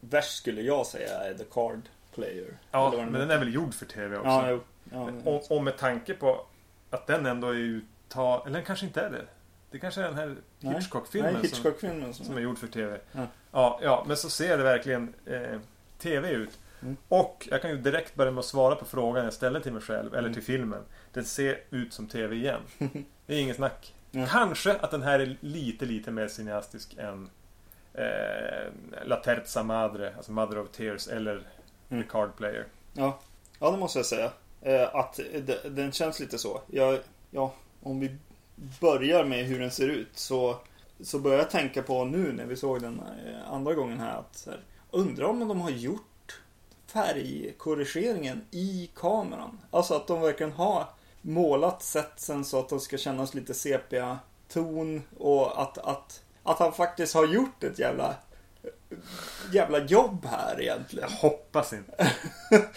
[0.00, 1.80] Värst skulle jag säga är The Card
[2.14, 2.56] Player.
[2.70, 4.28] Ja, men den är väl gjord för TV också?
[4.28, 4.58] Ja.
[4.92, 6.46] Ja, men- och, och med tanke på
[6.90, 8.42] att den ändå är uttag...
[8.46, 9.24] Eller den kanske inte är det.
[9.70, 10.36] Det kanske är den här.
[10.60, 12.26] Hitchcock-filmen som, Hitchcock-filmen som...
[12.26, 12.98] som är gjord för TV.
[13.12, 13.26] Ja.
[13.52, 15.58] Ja, ja, men så ser det verkligen eh,
[15.98, 16.58] TV ut.
[16.82, 16.96] Mm.
[17.08, 19.82] Och jag kan ju direkt börja med att svara på frågan jag ställde till mig
[19.82, 20.34] själv, eller Mm.
[20.34, 20.82] till filmen.
[21.12, 22.60] Den ser ut som TV igen.
[23.26, 23.94] Det är inget snack.
[24.14, 24.26] Ja.
[24.30, 27.30] Kanske att den här är lite, lite mer cineastisk än
[27.94, 28.72] eh,
[29.04, 31.42] La Terza Madre, alltså Mother of Tears, eller
[31.88, 32.02] Mm.
[32.02, 32.66] The Card Player.
[32.92, 33.18] Ja.
[33.58, 34.30] ja, det måste jag säga.
[34.62, 36.60] Eh, att de- den känns lite så.
[36.70, 36.98] Jag,
[37.30, 38.16] ja, om vi
[38.80, 40.56] börjar med hur den ser ut så,
[41.00, 44.42] så börjar jag tänka på nu när vi såg den eh, andra gången här att
[44.46, 46.40] här, undrar om de har gjort
[46.86, 49.58] färgkorrigeringen i kameran.
[49.70, 50.86] Alltså att de verkligen har
[51.24, 57.14] målat setsen så att de ska kännas lite sepia-ton och att, att, att han faktiskt
[57.14, 58.14] har gjort ett jävla
[59.52, 61.08] jävla jobb här egentligen.
[61.10, 62.12] Jag hoppas inte.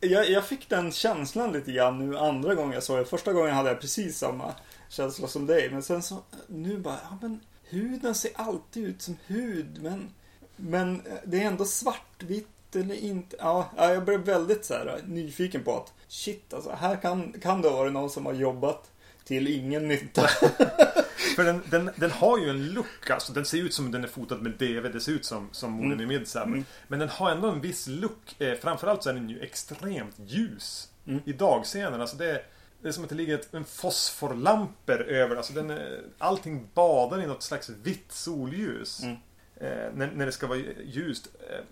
[0.00, 3.04] Jag, jag fick den känslan lite grann nu andra gången jag såg det.
[3.04, 4.54] Första gången hade jag precis samma
[4.88, 5.70] känsla som dig.
[5.70, 9.82] Men sen så, nu bara, ja men huden ser alltid ut som hud.
[9.82, 10.14] Men,
[10.56, 13.36] men det är ändå svartvitt eller inte.
[13.38, 17.62] Ja, ja, jag blev väldigt så här nyfiken på att shit alltså, här kan, kan
[17.62, 18.90] det ha varit någon som har jobbat
[19.24, 20.26] till ingen nytta.
[21.36, 24.08] För den, den, den har ju en look, alltså den ser ut som den är
[24.08, 26.10] fotad med DV, det ser ut som, som Morden Mm.
[26.10, 26.46] i Midsummer.
[26.46, 26.64] Mm.
[26.88, 28.40] Men den har ändå en viss look.
[28.40, 30.88] Eh, framförallt så är den ju extremt ljus.
[31.06, 31.20] Mm.
[31.26, 32.42] I dagscenen, alltså det
[32.82, 35.78] det är som att det ligger ett, en fosforlamper över, alltså den
[36.18, 39.02] allting badar i något slags vitt solljus.
[39.02, 39.16] Mm.
[39.56, 41.28] Eh, när, när det ska vara ljust.
[41.50, 41.64] Eh,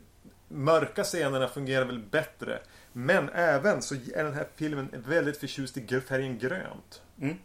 [0.49, 2.59] mörka scenerna fungerar väl bättre.
[2.93, 7.03] Men även så är den här filmen väldigt förtjust i färgen grönt.
[7.21, 7.37] Mm.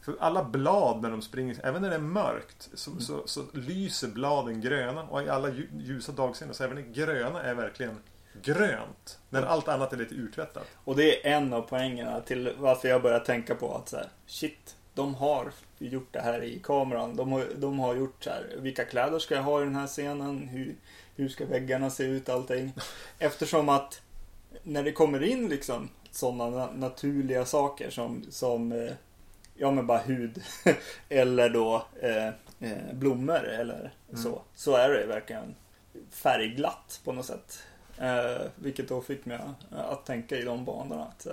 [0.00, 4.08] För alla blad när de springer, även när det är mörkt, så, så, så lyser
[4.08, 5.02] bladen gröna.
[5.02, 7.96] Och i alla lju- ljusa dagscener så även det gröna är verkligen
[8.42, 9.18] grönt.
[9.30, 10.66] När allt annat är lite urtvättat.
[10.84, 14.08] Och det är en av poängerna till varför jag börjar tänka på att så här,
[14.26, 15.52] shit, de har
[15.88, 17.16] gjort det här i kameran.
[17.16, 19.86] De har, de har gjort så här, vilka kläder ska jag ha i den här
[19.86, 20.48] scenen?
[20.48, 20.76] Hur,
[21.16, 22.28] hur ska väggarna se ut?
[22.28, 22.72] Allting.
[23.18, 24.02] Eftersom att
[24.62, 28.92] när det kommer in liksom sådana naturliga saker som, som eh,
[29.54, 30.42] ja men bara hud
[31.08, 32.28] eller då eh,
[32.70, 34.22] eh, blommor eller mm.
[34.22, 34.42] så.
[34.54, 35.54] Så är det verkligen
[36.10, 37.62] färgglatt på något sätt.
[37.98, 39.38] Eh, vilket då fick mig
[39.70, 41.04] att tänka i de banorna.
[41.04, 41.26] Att,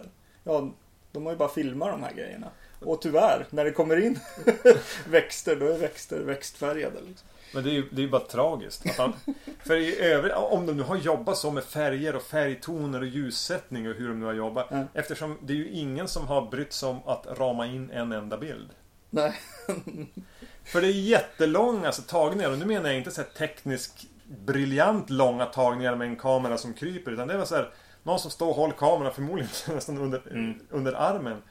[0.44, 0.70] ja,
[1.12, 2.48] de har ju bara filmat de här grejerna.
[2.80, 4.20] Och tyvärr, när det kommer in
[5.10, 7.00] växter, då är växter växtfärgade.
[7.08, 7.28] Liksom.
[7.54, 8.98] Men det är ju det är bara tragiskt.
[8.98, 9.14] Han,
[9.64, 13.90] för i övrigt, om de nu har jobbat så med färger och färgtoner och ljussättning
[13.90, 14.72] och hur de nu har jobbat.
[14.72, 14.88] Mm.
[14.94, 18.38] Eftersom det är ju ingen som har brytt sig om att rama in en enda
[18.38, 18.70] bild.
[19.10, 19.34] Nej.
[20.64, 24.06] för det är jättelånga alltså, tagningar och nu menar jag inte så här tekniskt
[24.46, 27.12] briljant långa tagningar med en kamera som kryper.
[27.12, 27.70] Utan det var så här,
[28.04, 30.60] någon som står och håller kameran förmodligen nästan under, mm.
[30.70, 31.42] under armen.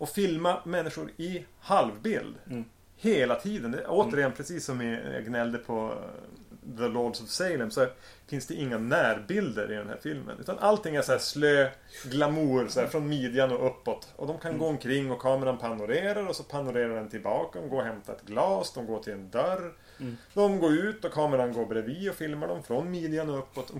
[0.00, 2.34] Och filma människor i halvbild.
[2.46, 2.64] Mm.
[2.96, 3.70] Hela tiden.
[3.70, 4.36] Det, återigen, mm.
[4.36, 7.86] precis som jag gnällde på eh, The Lords of Salem så
[8.26, 10.36] finns det inga närbilder i den här filmen.
[10.40, 11.70] Utan allting är så slö
[12.04, 14.08] glamour så här, från midjan och uppåt.
[14.16, 14.60] Och de kan mm.
[14.60, 17.60] gå omkring och kameran panorerar och så panorerar den tillbaka.
[17.60, 19.72] De går och hämtar ett glas, de går till en dörr.
[20.00, 20.16] Mm.
[20.34, 23.72] De går ut och kameran går bredvid och filmar dem från midjan och uppåt.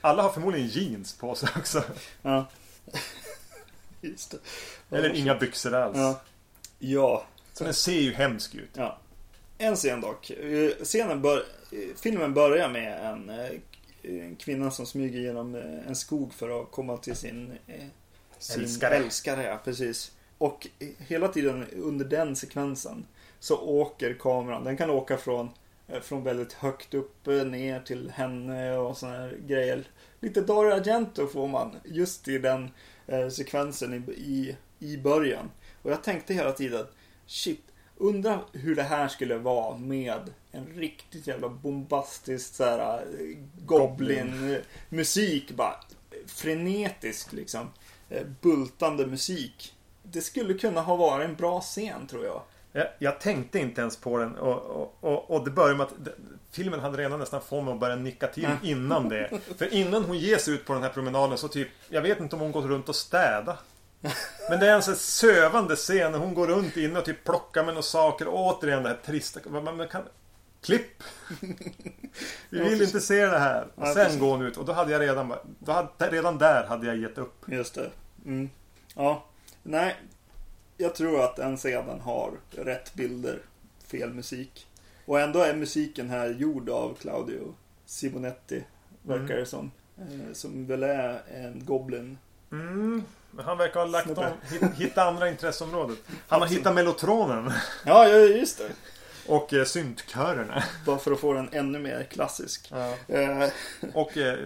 [0.00, 1.82] Alla har förmodligen jeans på sig också.
[2.22, 2.46] Ja.
[4.90, 5.96] Eller inga byxor alls.
[5.96, 6.20] Ja.
[6.78, 7.26] ja.
[7.52, 8.70] Så den ser ju hemsk ut.
[8.74, 8.98] Ja.
[9.58, 10.30] En scen dock.
[10.30, 13.50] Eh, scenen bör, eh, filmen börjar med en, eh,
[14.02, 15.54] en kvinna som smyger genom
[15.86, 17.52] en skog för att komma till sin,
[18.38, 18.94] sin älskare.
[18.94, 20.12] älskare ja, precis.
[20.38, 20.66] Och
[20.98, 23.06] hela tiden under den sekvensen
[23.40, 24.64] så åker kameran.
[24.64, 25.50] Den kan åka från,
[26.02, 29.84] från väldigt högt upp ner till henne och sådana här grejer.
[30.20, 32.70] Lite Dario Argento får man just i den
[33.06, 35.50] eh, sekvensen i, i, i början.
[35.82, 36.86] Och jag tänkte hela tiden
[37.26, 37.62] shit,
[37.96, 45.50] undra hur det här skulle vara med en riktigt jävla bombastisk så här eh, Goblin-musik.
[45.50, 45.76] Bara
[46.26, 47.70] frenetisk liksom.
[48.10, 49.74] Eh, bultande musik.
[50.02, 52.42] Det skulle kunna ha varit en bra scen tror jag.
[52.72, 56.08] Jag, jag tänkte inte ens på den och, och, och, och det började med att
[56.50, 59.30] filmen hade redan nästan fått mig att börja nicka till innan det.
[59.58, 62.36] För innan hon ger sig ut på den här promenaden så typ, jag vet inte
[62.36, 63.58] om hon går runt och städa.
[64.50, 67.64] Men det är en sån sövande scen när hon går runt inne och typ plockar
[67.64, 68.28] med några saker.
[68.28, 69.40] Och återigen det här trista.
[69.50, 70.02] Man, man kan...
[70.62, 71.02] Klipp!
[72.50, 73.66] Vi vill inte se det här.
[73.74, 75.34] Och sen går hon ut och då hade jag redan...
[75.58, 77.44] Då hade, redan där hade jag gett upp.
[77.46, 77.90] Just det.
[78.24, 78.50] Mm.
[78.94, 79.24] Ja.
[79.62, 79.96] Nej.
[80.76, 83.38] Jag tror att den scenen har rätt bilder.
[83.86, 84.66] Fel musik.
[85.04, 87.54] Och ändå är musiken här gjord av Claudio
[87.86, 88.64] Simonetti.
[89.02, 89.46] Verkar det mm.
[89.46, 89.70] som.
[89.98, 92.18] Eh, som väl är en Goblin.
[92.52, 93.02] Mm.
[93.30, 94.24] Men han verkar ha lagt om,
[94.74, 95.96] hitta andra intresseområden.
[96.28, 97.52] Han har hittat mellotronen.
[97.86, 98.70] Ja, just det.
[99.32, 100.64] Och eh, syntkörerna.
[100.86, 102.72] Bara för att få den ännu mer klassisk.
[102.72, 102.94] Ja.
[103.08, 103.48] Eh.
[103.94, 104.38] Och eh,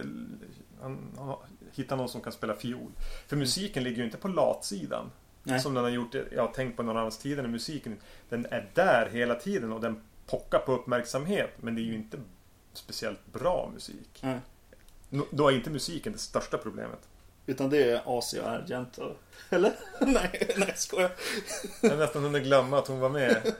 [0.81, 1.35] han, han
[1.73, 2.91] hittar någon som kan spela fiol.
[3.27, 5.11] För musiken ligger ju inte på latsidan.
[5.47, 5.59] Nej.
[5.59, 7.47] Som den har gjort, jag har tänkt på någon annans tidigare.
[7.47, 7.97] Musiken,
[8.29, 11.53] den är där hela tiden och den pockar på uppmärksamhet.
[11.57, 12.17] Men det är ju inte
[12.73, 14.19] speciellt bra musik.
[14.21, 14.39] Nej.
[15.31, 16.99] Då är inte musiken det största problemet.
[17.45, 19.15] Utan det är Asia Argento.
[19.49, 19.71] Eller?
[20.01, 21.11] nej, nej skojar.
[21.81, 23.53] Jag har nästan hunnit glömma att hon var med.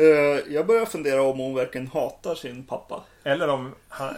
[0.00, 0.06] Uh,
[0.54, 3.04] jag börjar fundera om hon verkligen hatar sin pappa.
[3.24, 4.14] Eller om han,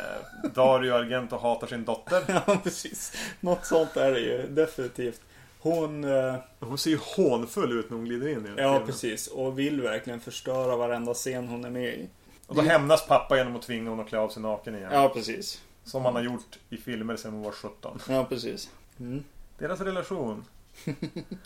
[0.54, 2.22] Dario Argento hatar sin dotter.
[2.46, 3.16] ja, precis.
[3.40, 5.20] Något sånt är det ju definitivt.
[5.60, 6.04] Hon...
[6.04, 8.86] Uh, hon ser ju hånfull ut när hon glider in i den Ja, filmen.
[8.86, 9.26] precis.
[9.26, 12.08] Och vill verkligen förstöra varenda scen hon är med i.
[12.46, 14.90] Och då hämnas pappa genom att tvinga honom att klä av sig naken igen.
[14.92, 15.62] Ja, precis.
[15.84, 18.00] Som man har gjort i filmer sedan hon var 17.
[18.08, 18.70] Ja, precis.
[19.00, 19.24] Mm.
[19.58, 20.44] Deras relation.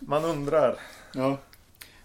[0.01, 0.77] Man undrar.
[1.14, 1.37] Ja.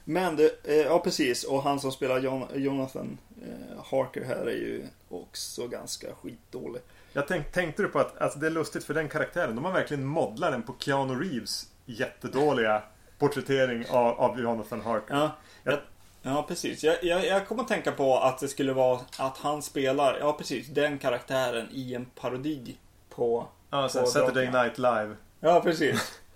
[0.04, 1.44] Men det, eh, ja precis.
[1.44, 2.20] Och han som spelar
[2.56, 6.82] Jonathan eh, Harker här är ju också ganska skitdålig.
[7.14, 9.56] Jag tänk, tänkte du på att alltså, det är lustigt för den karaktären.
[9.56, 12.84] De har verkligen modlat den på Keanu Reeves jättedåliga
[13.18, 15.16] porträttering av, av Jonathan Harker.
[15.16, 15.32] Ja,
[15.64, 15.80] jag,
[16.22, 16.84] Ja, precis.
[16.84, 20.34] Jag, jag, jag kommer att tänka på att det skulle vara att han spelar, ja
[20.34, 22.78] precis, den karaktären i en parodi
[23.10, 23.48] på...
[23.70, 25.16] Ja, på Saturday Night Live.
[25.40, 26.20] Ja, precis.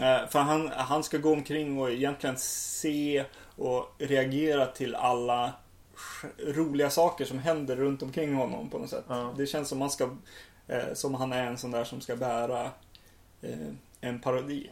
[0.00, 3.24] Eh, för han, han ska gå omkring och egentligen se
[3.56, 5.52] och reagera till alla
[6.38, 9.04] roliga saker som händer runt omkring honom på något sätt.
[9.08, 9.34] Ja.
[9.36, 10.10] Det känns som han ska,
[10.68, 12.70] eh, som han är en sån där som ska bära
[13.42, 13.68] eh,
[14.00, 14.70] en parodi.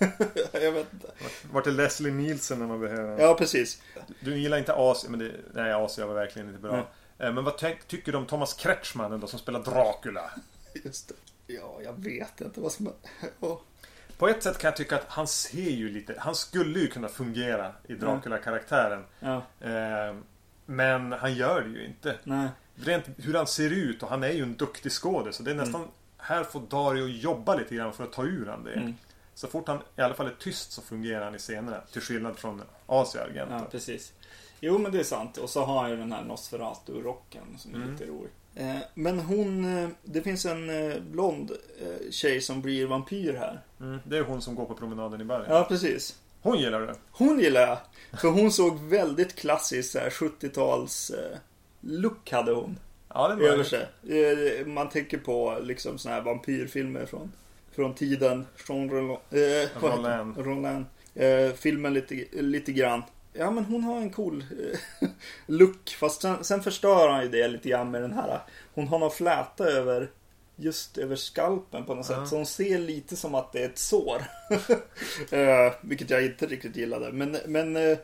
[0.52, 1.06] jag vet inte.
[1.52, 3.82] Vart är Leslie Nielsen när man behöver Ja, precis.
[4.20, 6.74] Du gillar inte Asien, men det, nej, Asien var verkligen inte bra.
[7.18, 7.34] Mm.
[7.34, 10.30] Men vad tycker du om Thomas Kretschmann då, som spelar Dracula?
[10.84, 11.14] Just det.
[11.54, 12.92] Ja, jag vet inte vad som...
[13.40, 13.58] Oh.
[14.18, 16.14] På ett sätt kan jag tycka att han ser ju lite...
[16.18, 19.04] Han skulle ju kunna fungera i Dracula-karaktären.
[19.20, 20.14] Ja, Eh,
[20.66, 22.16] men han gör det ju inte.
[22.24, 22.48] nej.
[22.74, 25.36] Rent hur han ser ut och han är ju en duktig skådis.
[25.36, 25.88] Så det är nästan...
[26.18, 28.72] Här får Dario jobba lite grann för att ta ur han det.
[28.72, 28.94] Mm.
[29.40, 31.80] Så fort han i alla fall är tyst så fungerar han i scenerna.
[31.92, 33.58] Till skillnad från Asia-agenten.
[33.58, 34.12] Ja, precis.
[34.60, 35.36] Jo, men det är sant.
[35.36, 37.92] Och så har han ju den här Nosferatu-rocken som är Mm.
[37.92, 38.30] lite rolig.
[38.54, 41.52] Eh, men hon, eh, det finns en eh, blond
[42.10, 43.60] tjej som blir vampyr här.
[43.80, 45.46] Mm, det är hon som går på promenaden i bergen.
[45.48, 46.18] Ja, precis.
[46.42, 46.94] Hon gillar det.
[47.10, 47.78] Hon gillar jag.
[48.20, 51.38] För hon såg väldigt klassisk så här 70-tals eh,
[51.80, 52.78] look hade hon.
[53.14, 54.64] Ja, det är Över sig.
[54.66, 57.32] Man tänker på liksom såna här vampyrfilmer från,
[57.72, 58.46] från tiden.
[58.68, 59.18] Jean Roland.
[59.30, 60.38] Eh, Roland.
[60.38, 60.84] Roland.
[61.14, 63.02] Eh, filmen lite, lite grann.
[63.32, 64.44] Ja men hon har en cool
[65.00, 65.08] eh,
[65.46, 65.90] look.
[65.90, 68.40] Fast sen, sen förstör han ju det lite grann med den här.
[68.74, 70.10] Hon har någon fläta över
[70.56, 72.28] just över skalpen på något sätt.
[72.28, 74.22] Så hon ser lite som att det är ett sår.
[75.30, 77.12] eh, vilket jag inte riktigt gillade.
[77.12, 77.98] Men, men eh,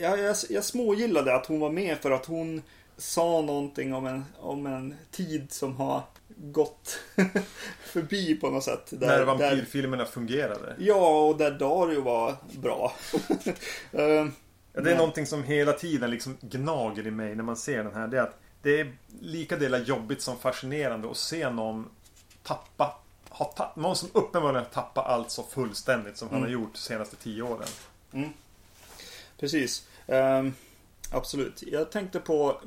[0.00, 2.62] jag, jag, jag smågillade att hon var med för att hon
[2.96, 6.02] sa någonting om en, om en tid som har
[6.36, 6.98] gått
[7.84, 8.86] förbi på något sätt.
[8.90, 10.76] Där, När där, vampyrfilmerna fungerade.
[10.78, 12.92] ja, och där Dario var bra.
[13.92, 14.26] Eh,
[14.72, 14.96] Ja, det är Nej.
[14.96, 18.08] någonting som hela tiden liksom gnager i mig när man ser den här.
[18.08, 21.88] Det är att det är lika delar jobbigt som fascinerande att se någon
[22.42, 22.96] tappa
[23.28, 26.46] ha tapp, någon som uppenbarligen har tappat allt så fullständigt som han Mm.
[26.48, 27.68] har gjort de senaste tio åren.
[29.40, 29.86] Precis.
[30.06, 30.54] Ehm,
[31.10, 31.62] absolut.
[31.66, 32.60] Jag tänkte på...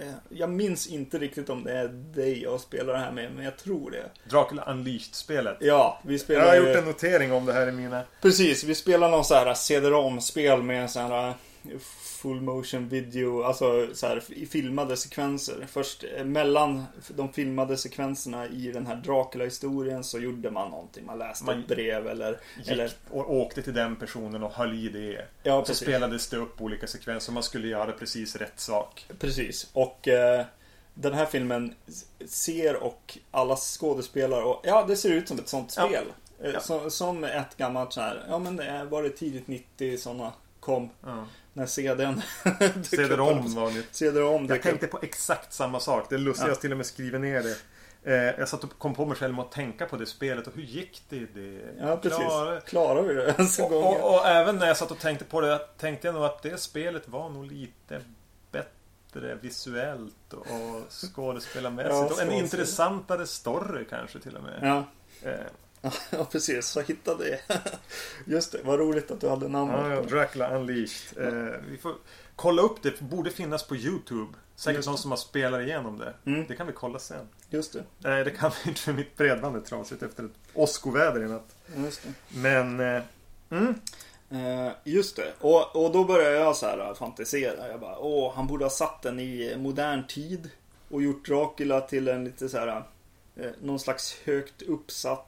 [0.00, 3.44] eh, jag minns inte riktigt om det är dig jag spelar det här med, men
[3.44, 4.30] jag tror det.
[4.30, 5.56] Dracula Unleashed-spelet.
[5.60, 8.02] Ja, vi Jag spelar har ju- gjort en notering om det här i mina...
[8.22, 11.34] Precis, vi spelar någon så här CD-ROM-spel med så här eh,
[11.80, 15.66] full motion video, alltså så här filmade sekvenser.
[15.68, 21.06] Först eh, mellan de filmade sekvenserna i den här Dracula-historien så gjorde man någonting.
[21.06, 22.40] Man läste Man ett brev eller...
[22.58, 25.26] Gick eller och åkte till den personen och höll i det.
[25.42, 25.88] ja, Och så precis.
[25.88, 27.32] spelades det upp olika sekvenser.
[27.32, 29.06] Man skulle göra precis rätt sak.
[29.18, 29.70] Precis.
[29.72, 30.44] Och eh,
[30.94, 31.74] den här filmen
[32.26, 35.86] ser och alla skådespelare och ja, det ser ut som ett sånt Ja.
[35.86, 36.04] spel.
[36.42, 36.60] Eh, Ja.
[36.60, 38.56] Som, som ett gammalt så här, ja men
[38.90, 40.32] var det tidigt 90 sådana
[40.66, 40.90] kom.
[41.04, 41.24] Ja.
[41.52, 42.22] När CDn
[42.84, 43.94] CD-ROM var nytt.
[43.94, 46.06] CD-ROM Jag tänkte på exakt samma sak.
[46.08, 46.48] Det är lustigt, Ja.
[46.52, 47.56] jag till och med skrivit ner det.
[48.14, 50.54] Eh, jag satt och kom på mig själv med att tänka på det spelet och
[50.54, 51.60] hur gick det det?
[51.80, 52.18] Ja, precis.
[52.18, 53.84] Klarade- Klarar vi det ens en Och, gång?
[53.84, 56.60] och, och även när jag satt och tänkte på det tänkte jag nog att det
[56.60, 58.00] spelet var nog lite
[58.52, 60.46] bättre visuellt och
[60.92, 61.94] skådespelarmässigt.
[61.94, 64.58] Ja, och en intressantare story kanske till och med.
[64.62, 64.84] Ja.
[65.30, 65.34] Eh,
[66.10, 66.66] ja, precis.
[66.66, 67.58] Så hittade jag.
[68.24, 70.02] Just det, vad roligt att du hade namnet ja, ja.
[70.02, 71.26] Dracula Unleashed.
[71.26, 71.94] Eh, vi får
[72.36, 72.90] kolla upp det.
[72.90, 74.32] Det borde finnas på YouTube.
[74.56, 76.14] Säkert någon som har spelat igenom det.
[76.24, 76.44] Mm.
[76.48, 77.28] Det kan vi kolla sen.
[77.50, 77.84] Just det.
[77.98, 81.56] Nej, det kan vi inte för mitt bredband är trasigt efter ett åskoväder i natt.
[81.76, 82.38] Just det.
[82.38, 82.80] Men...
[82.80, 83.02] Eh,
[83.50, 83.74] mm,
[84.30, 85.32] Eh, just det.
[85.40, 87.68] Och, och då började jag så här äh, fantisera.
[87.68, 90.50] Jag bara, åh, han borde ha satt den i modern tid.
[90.90, 92.82] Och gjort Dracula till en lite så här,
[93.36, 95.26] eh, någon slags högt uppsatt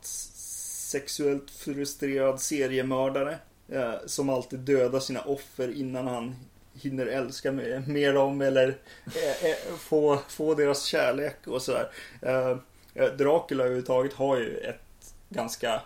[0.89, 3.39] sexuellt frustrerad seriemördare.
[3.69, 6.37] Eh, som alltid dödar sina offer innan han
[6.73, 8.69] hinner älska med, med dem eller
[9.07, 11.89] eh, eh, få, få deras kärlek och sådär.
[12.23, 12.57] Eh,
[12.95, 15.83] eh, Dracula överhuvudtaget har ju ett ganska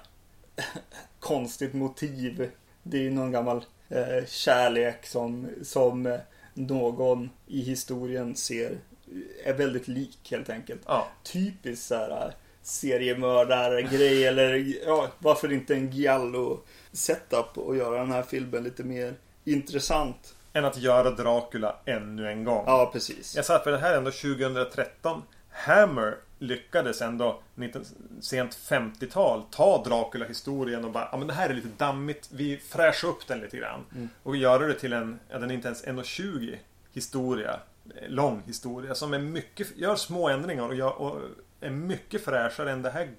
[1.21, 2.51] konstigt motiv.
[2.83, 6.21] Det är ju någon gammal eh, kärlek som, som eh,
[6.55, 8.79] någon i historien ser
[9.45, 10.81] är väldigt lik helt enkelt.
[10.87, 11.09] ja.
[11.23, 16.61] Typiskt så här seriemördare-grej eller ja, varför inte en giallo
[16.93, 20.35] setup och göra den här filmen lite mer intressant.
[20.53, 22.65] Än att göra Dracula ännu en gång.
[22.67, 23.37] Ja, precis.
[23.37, 25.23] Jag sa för det här är ändå 2013.
[25.51, 27.85] Hammer lyckades ändå 19,
[28.21, 32.29] sent 50-tal ta Dracula-historien och bara ja men det här är lite dammigt.
[32.33, 33.85] Vi fräschar upp den lite grann.
[33.95, 34.09] Mm.
[34.23, 36.57] Och göra det till en, ja den är inte ens 1,20
[36.93, 37.61] historia.
[38.09, 41.21] Lång historia som är mycket, gör små ändringar och, gör, och
[41.67, 43.11] är mycket fräschare än det här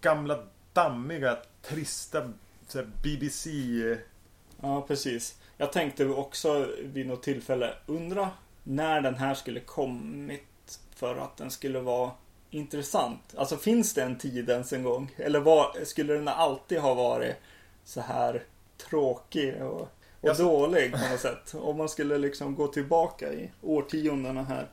[0.00, 0.38] gamla
[0.72, 2.32] dammiga, trista
[3.02, 3.50] BBC...
[4.60, 5.38] Ja, precis.
[5.56, 8.30] Jag tänkte också vid något tillfälle, undra
[8.64, 12.10] när den här skulle kommit för att den skulle vara
[12.50, 13.34] intressant.
[13.36, 15.14] Alltså finns det en tid ens en gång?
[15.16, 17.34] Eller var, skulle den alltid ha varit
[17.84, 18.42] så här
[18.90, 19.88] tråkig och, och
[20.20, 21.54] Jag- dålig på något sätt?
[21.54, 24.66] Om man skulle liksom gå tillbaka i årtiondena här.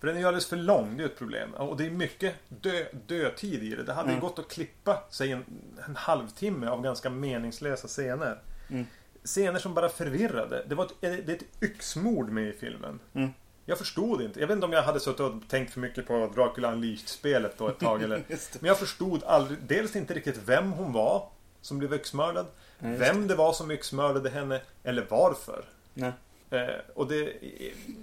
[0.00, 1.54] För den är ju alldeles för lång, det är ett problem.
[1.54, 3.82] Och det är mycket dö, dödtid i det.
[3.82, 4.20] Det hade ju Mm.
[4.20, 5.44] gått att klippa, säg en,
[5.86, 8.40] en halvtimme av ganska meningslösa scener.
[8.70, 8.86] Mm.
[9.24, 10.64] Scener som bara förvirrade.
[10.68, 13.00] Det, var ett, det är ett yxmord med i filmen.
[13.14, 13.30] Mm.
[13.66, 14.40] Jag förstod inte.
[14.40, 17.68] Jag vet inte om jag hade suttit och tänkt för mycket på Dracula Unleashed-spelet då
[17.68, 18.02] ett tag.
[18.02, 18.22] Eller,
[18.60, 21.28] men jag förstod aldrig, dels inte riktigt vem hon var
[21.60, 22.46] som blev yxmördad.
[22.78, 24.60] Just vem det var som yxmördade henne.
[24.82, 25.64] Eller varför.
[25.94, 26.12] Nej.
[26.50, 27.32] Eh, och det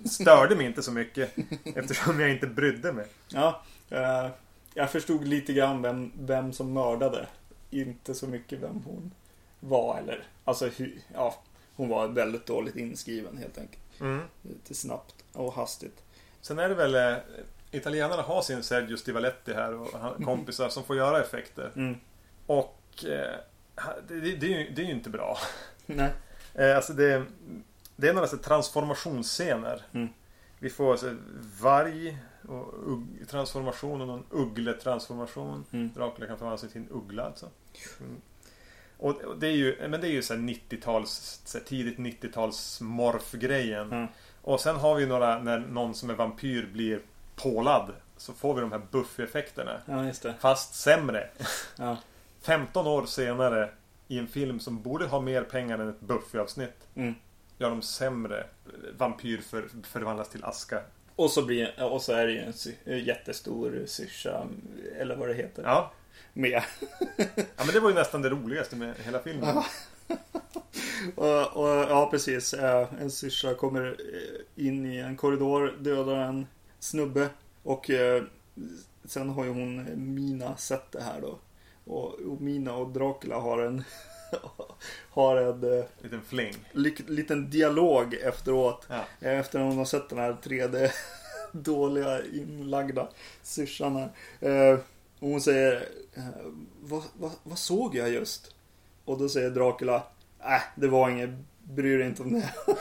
[0.05, 1.35] störde mig inte så mycket.
[1.75, 3.05] eftersom jag inte brydde mig.
[3.27, 4.27] Ja, eh,
[4.73, 7.27] jag förstod lite grann vem, vem som mördade.
[7.69, 9.11] Inte så mycket vem hon
[9.59, 11.43] var eller alltså hur, ja,
[11.75, 14.01] hon var väldigt dåligt inskriven helt enkelt.
[14.01, 14.21] Mm.
[14.41, 16.03] Lite snabbt och hastigt.
[16.41, 17.17] Sen är det väl eh,
[17.71, 21.71] Italienarna har sin Sergio Stivaletti här och han, kompisar som får göra effekter.
[21.75, 21.95] Mm.
[22.45, 23.35] Och eh,
[24.07, 25.37] det, det, det, är ju, det är ju inte bra.
[25.85, 26.11] Nej.
[26.53, 27.25] Eh, alltså det,
[27.95, 29.81] det är några så transformationsscener.
[29.91, 30.09] Mm.
[30.59, 31.15] Vi får alltså
[31.61, 32.17] varg
[32.47, 35.65] och ugg, transformation och någon uggletransformation.
[35.71, 35.93] Mm.
[35.93, 37.49] Dracula kan förvandla sig till en uggla alltså.
[37.99, 38.21] Mm.
[38.97, 42.81] Och, och det är ju, men det är ju så här 90-tals, så tidigt 90-tals
[42.81, 43.91] morfgrejen.
[43.91, 44.07] Mm.
[44.41, 47.01] Och sen har vi några när någon som är vampyr blir
[47.35, 47.91] pålad.
[48.17, 49.81] Så får vi de här Buffy-effekterna.
[49.85, 50.33] Ja.
[50.39, 51.29] Fast sämre.
[51.77, 51.97] Ja.
[52.41, 53.69] 15 år senare
[54.07, 56.87] i en film som borde ha mer pengar än ett Buffy-avsnitt.
[56.95, 57.15] Mm.
[57.57, 58.47] Gör de sämre.
[58.97, 60.81] Vampyr för, förvandlas till aska.
[61.15, 62.53] Och så, blir, och så är det ju
[62.85, 64.47] en jättestor syrsa,
[64.99, 65.91] eller vad det heter, Ja.
[66.33, 66.63] med.
[67.35, 69.57] ja, men det var ju nästan det roligaste med hela filmen.
[71.15, 72.53] Och, och, ja, precis.
[72.53, 73.85] Eh, En syrsa kommer
[74.57, 76.47] eh, in i en korridor, dödar en
[76.79, 77.29] snubbe.
[77.63, 78.23] Och eh,
[79.05, 81.39] sen har ju hon Mina sett det här då.
[81.85, 83.83] Och, och Mina och Dracula har en
[85.09, 86.55] har en eh, Liten fling.
[86.71, 88.85] lik, liten dialog efteråt.
[88.89, 89.05] Ja.
[89.21, 90.91] Eh, Efter hon har sett den här 3D
[91.51, 93.07] dåliga inlagda
[93.43, 94.09] syrsan här.
[94.71, 94.79] Eh,
[95.19, 95.85] och hon säger
[96.81, 98.55] vad, vad, vad såg jag just?
[99.05, 100.03] Och då säger Dracula
[100.43, 101.29] Nej, det var inget.
[101.63, 102.53] Bryr dig inte om det.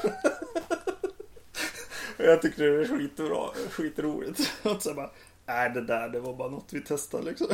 [2.18, 4.40] Jag tycker det är skitbra, skitroligt.
[4.62, 5.10] Och så bara,
[5.46, 7.46] Nej, det där det var bara något vi testade liksom.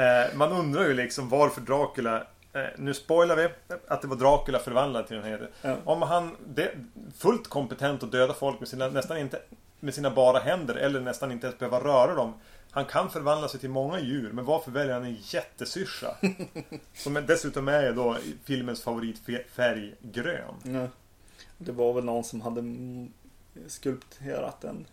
[0.00, 3.48] Eh, man undrar ju liksom varför Dracula eh, Nu spoilar vi
[3.88, 5.50] att det var Dracula förvandlad till den här.
[5.62, 5.76] Ja.
[5.84, 6.70] Om han det,
[7.18, 9.42] fullt kompetent att döda folk med sina, nästan inte
[9.80, 12.34] med sina bara händer eller nästan inte ens behöva röra dem.
[12.70, 16.16] Han kan förvandla sig till många djur men varför väljer han en jättesyrsa?
[16.94, 20.54] Som dessutom är då filmens favoritfärg grön.
[20.62, 20.88] Ja.
[21.58, 23.12] Det var väl någon som hade mm,
[23.66, 24.86] skulpterat den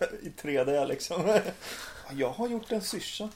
[0.22, 1.40] i 3D liksom.
[2.12, 3.28] Jag har gjort en syrsa.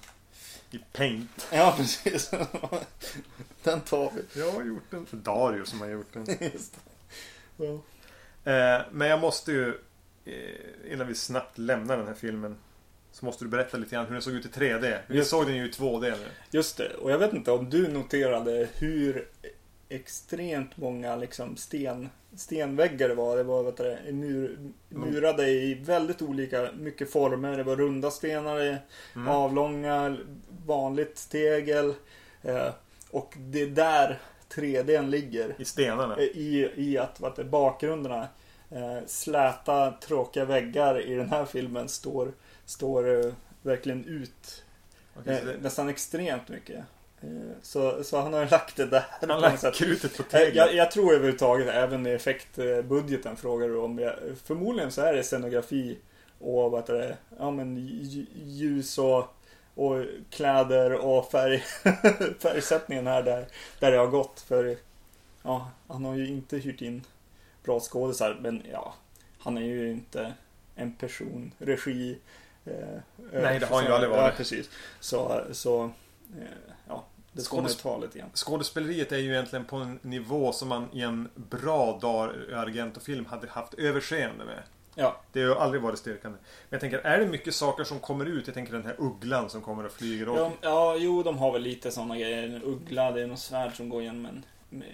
[0.72, 1.48] I paint.
[1.52, 2.30] Ja, precis.
[3.62, 4.40] Den tar vi.
[4.40, 5.06] Jag har gjort den.
[5.10, 6.26] Dario som har gjort den.
[6.52, 7.64] Just det.
[7.64, 7.72] Ja.
[8.52, 9.68] Eh, men jag måste ju
[10.24, 12.56] eh, Innan vi snabbt lämnar den här filmen
[13.12, 14.98] Så måste du berätta lite grann hur den såg ut i 3D.
[15.06, 16.26] Vi såg den ju i 2D nu.
[16.50, 19.28] Just det, och jag vet inte om du noterade hur
[19.94, 23.36] extremt många liksom sten, stenväggar det var.
[23.36, 27.56] Det var vet du, mur, murade i väldigt olika mycket former.
[27.56, 28.78] Det var runda stenar, det
[29.16, 29.28] Mm.
[29.28, 30.16] avlånga,
[30.66, 31.94] vanligt tegel.
[32.42, 32.68] Eh,
[33.10, 34.18] och det är där
[34.48, 35.54] 3Dn ligger.
[35.58, 36.16] I stenarna.
[36.16, 38.28] Eh, I, i att vad det, bakgrunderna
[38.70, 42.32] eh, släta tråkiga väggar i den här filmen står,
[42.66, 43.32] står eh,
[43.62, 44.64] verkligen ut
[45.24, 46.84] så Eh, det, nästan extremt mycket.
[47.22, 47.28] Eh,
[47.62, 50.54] så, så han har lagt det där han något lagt krutet på Eh, teglet.
[50.54, 53.98] Jag, jag tror överhuvudtaget även i effektbudgeten frågar du om.
[53.98, 54.14] Jag,
[54.44, 55.98] förmodligen så är det scenografi
[56.38, 59.34] och vad heter det, ja, men lj- ljus och,
[59.74, 61.58] och kläder och färg,
[62.38, 63.46] färgsättningen här där,
[63.78, 64.40] där det har gått.
[64.40, 64.76] För
[65.42, 67.04] ja, han har ju inte hyrt in
[67.64, 68.94] bra skådisar men ja,
[69.38, 70.32] han är ju inte
[70.76, 72.18] en person, regi.
[72.64, 72.72] Eh,
[73.32, 74.22] Nej, det har han ju aldrig varit.
[74.24, 74.70] Ja, precis.
[75.00, 75.84] Så, så
[76.40, 76.71] eh,
[77.32, 78.30] det Skådesp- ta lite grann.
[78.34, 83.48] Skådespeleriet är ju egentligen på en nivå som man i en bra Dario Argento-film hade
[83.48, 84.62] haft överseende med.
[84.94, 86.38] Ja, Det har ju aldrig varit styrkande.
[86.40, 88.46] Men jag tänker, är det mycket saker som kommer ut?
[88.46, 90.38] Jag tänker den här ugglan som kommer och flyger och...
[90.38, 92.42] Ja, ja, jo, de har väl lite sådana grejer.
[92.42, 94.44] En uggla, det är något svärd som går genom en,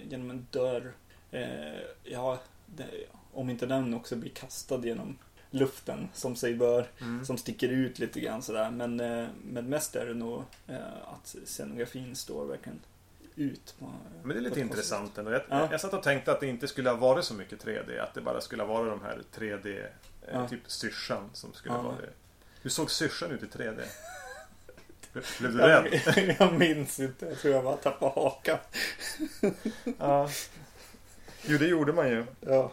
[0.09, 0.93] genom en dörr.
[1.31, 1.43] Eh,
[2.03, 2.85] ja, det,
[3.33, 5.17] om inte den också blir kastad genom
[5.51, 6.87] luften som sig bör.
[7.01, 7.25] Mm.
[7.25, 8.71] Som sticker ut lite grann sådär.
[8.71, 12.79] Men, eh, men mest är det nog eh, att scenografin står verkligen
[13.35, 13.75] ut.
[13.79, 13.91] På,
[14.23, 15.31] Men det är lite intressant ändå.
[15.31, 15.67] Jag, Ja.
[15.71, 17.99] jag satt och tänkte att det inte skulle ha varit så mycket 3D.
[18.03, 19.85] Att det bara skulle ha varit de här 3D, eh,
[20.33, 20.47] Ja.
[20.47, 21.81] typ syrsan som skulle Ja.
[21.81, 22.09] vara det.
[22.61, 23.81] Hur såg syrsan ut i 3D?
[25.39, 26.35] Blev du rädd?
[26.39, 27.25] jag minns inte.
[27.25, 28.57] Jag tror jag bara tappade hakan.
[29.97, 30.29] Ja.
[31.45, 32.25] Jo, det gjorde man ju.
[32.41, 32.71] Ja.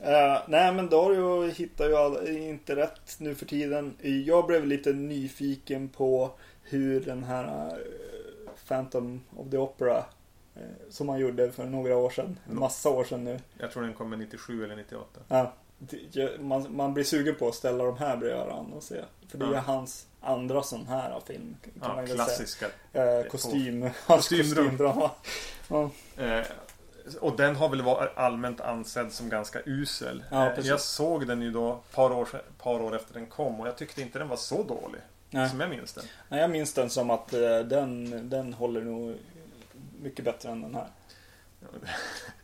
[0.00, 3.96] Eh, nej men Dario hittar ju all, inte rätt nu för tiden.
[4.26, 6.30] Jag blev lite nyfiken på
[6.62, 7.76] hur den här eh,
[8.68, 10.04] Phantom of the Opera
[10.56, 12.38] Eh, Som han gjorde för några år sedan.
[12.50, 13.38] En massa år sedan nu.
[13.58, 15.20] Jag tror den kommer 97 eller 98.
[15.28, 15.52] Ja,
[16.38, 18.94] man, man blir sugen på att ställa de här bredvid varandra och se.
[19.28, 19.58] För det är Ja.
[19.60, 21.56] hans andra sån här film.
[21.64, 22.66] Kan Ja, man klassiska.
[22.92, 23.24] säga.
[23.28, 23.82] Kostym.
[23.82, 24.70] Hans Kostymdrama.
[24.70, 25.10] kostymdrama.
[26.16, 26.42] Ja.
[27.20, 30.24] Och den har väl varit allmänt ansedd som ganska usel.
[30.30, 32.28] Ja, Eh, jag såg den ju då ett par år,
[32.62, 35.00] par år efter den kom och jag tyckte inte den var så dålig.
[35.30, 35.50] Nej.
[35.50, 36.04] Som jag minns den.
[36.28, 39.16] Nej, jag minns den som att eh, den, den håller nog
[40.02, 40.86] mycket bättre än den här.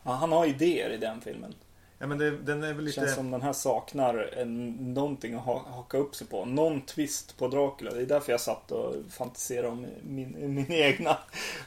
[0.03, 1.55] Ja, han har idéer i den filmen.
[1.99, 2.95] Ja men det, den är väl lite...
[2.95, 6.45] känns som den här saknar en, någonting att ha, haka upp sig på.
[6.45, 7.91] Någon twist på Dracula.
[7.91, 11.17] Det är därför jag satt och fantiserade om min, min egna.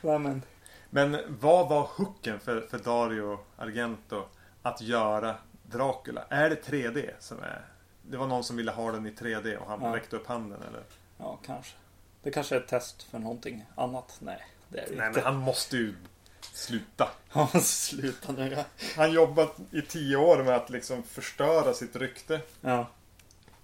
[0.03, 0.43] Nej, men,
[0.91, 4.25] Men vad var hooken för, för Dario Argento
[4.63, 6.25] att göra Dracula?
[6.29, 7.65] Är det 3D som är...
[8.03, 9.97] Det var någon som ville ha den i 3D och han Ja.
[9.97, 10.83] räckte upp handen eller?
[11.19, 11.77] ja, kanske.
[12.23, 14.17] Det kanske är ett test för någonting annat.
[14.21, 15.19] Nej, det är det Nej inte.
[15.21, 15.95] men han måste ju
[16.41, 17.09] sluta.
[17.33, 18.53] Ja, sluta nu.
[18.57, 18.65] Ja.
[18.97, 22.41] Han jobbat i tio år med att liksom förstöra sitt rykte.
[22.61, 22.87] Ja,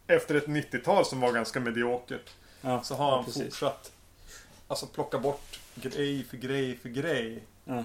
[0.06, 2.30] Efter ett 90-tal som var ganska mediokert.
[2.60, 3.42] ja, Så har han precis.
[3.44, 3.92] fortsatt
[4.68, 7.42] Alltså plocka bort grej för grej för grej.
[7.64, 7.84] Ja.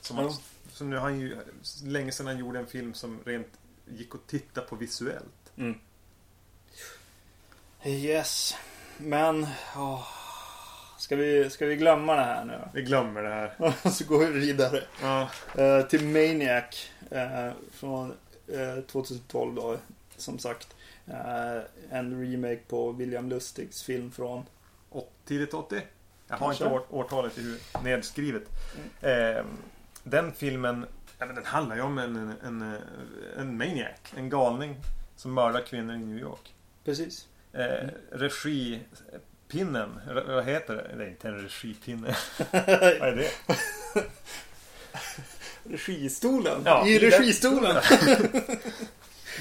[0.00, 0.40] Som att,
[0.72, 1.36] så nu har han ju
[1.84, 3.46] länge sedan han gjorde en film som rent
[3.86, 5.52] gick att titta på visuellt.
[5.56, 5.78] Mm.
[7.84, 8.54] Yes.
[8.98, 10.06] Men, åh.
[10.98, 13.72] Ska, vi, ska vi glömma det här nu Vi glömmer det här.
[13.90, 14.84] Så går vi vidare.
[15.02, 16.90] Ja, Eh, till Maniac.
[17.10, 18.14] eh, från
[18.46, 19.78] eh, 2012 då.
[20.16, 20.76] Som sagt.
[21.06, 21.60] Eh,
[21.90, 24.44] en remake på William Lustigs film från...
[24.90, 25.80] åt- tidigt 80?
[26.32, 28.42] Jag har inte år, årtalet i huvud- nedskrivet.
[29.00, 29.44] Eh,
[30.02, 30.86] den filmen,
[31.18, 32.76] ja, men den handlar ju om en, en, en,
[33.38, 33.90] en maniac.
[34.16, 34.76] En galning
[35.16, 36.54] som mördar kvinnor i New York.
[36.84, 37.26] Precis.
[37.52, 40.94] Eh, regipinnen, re- vad heter det?
[40.96, 42.16] Det är inte en regipinne.
[42.52, 43.30] vad är det?
[45.64, 46.62] Registolen.
[46.64, 47.76] Ja, I registolen.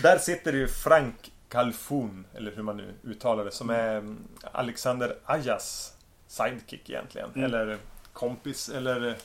[0.03, 4.17] Där sitter ju Frank Calfun, eller hur man nu uttalar det, som är mm,
[4.51, 5.93] Alexander Ayas
[6.31, 7.29] sidekick egentligen.
[7.35, 7.43] Mm.
[7.43, 7.77] Eller
[8.13, 9.17] kompis, eller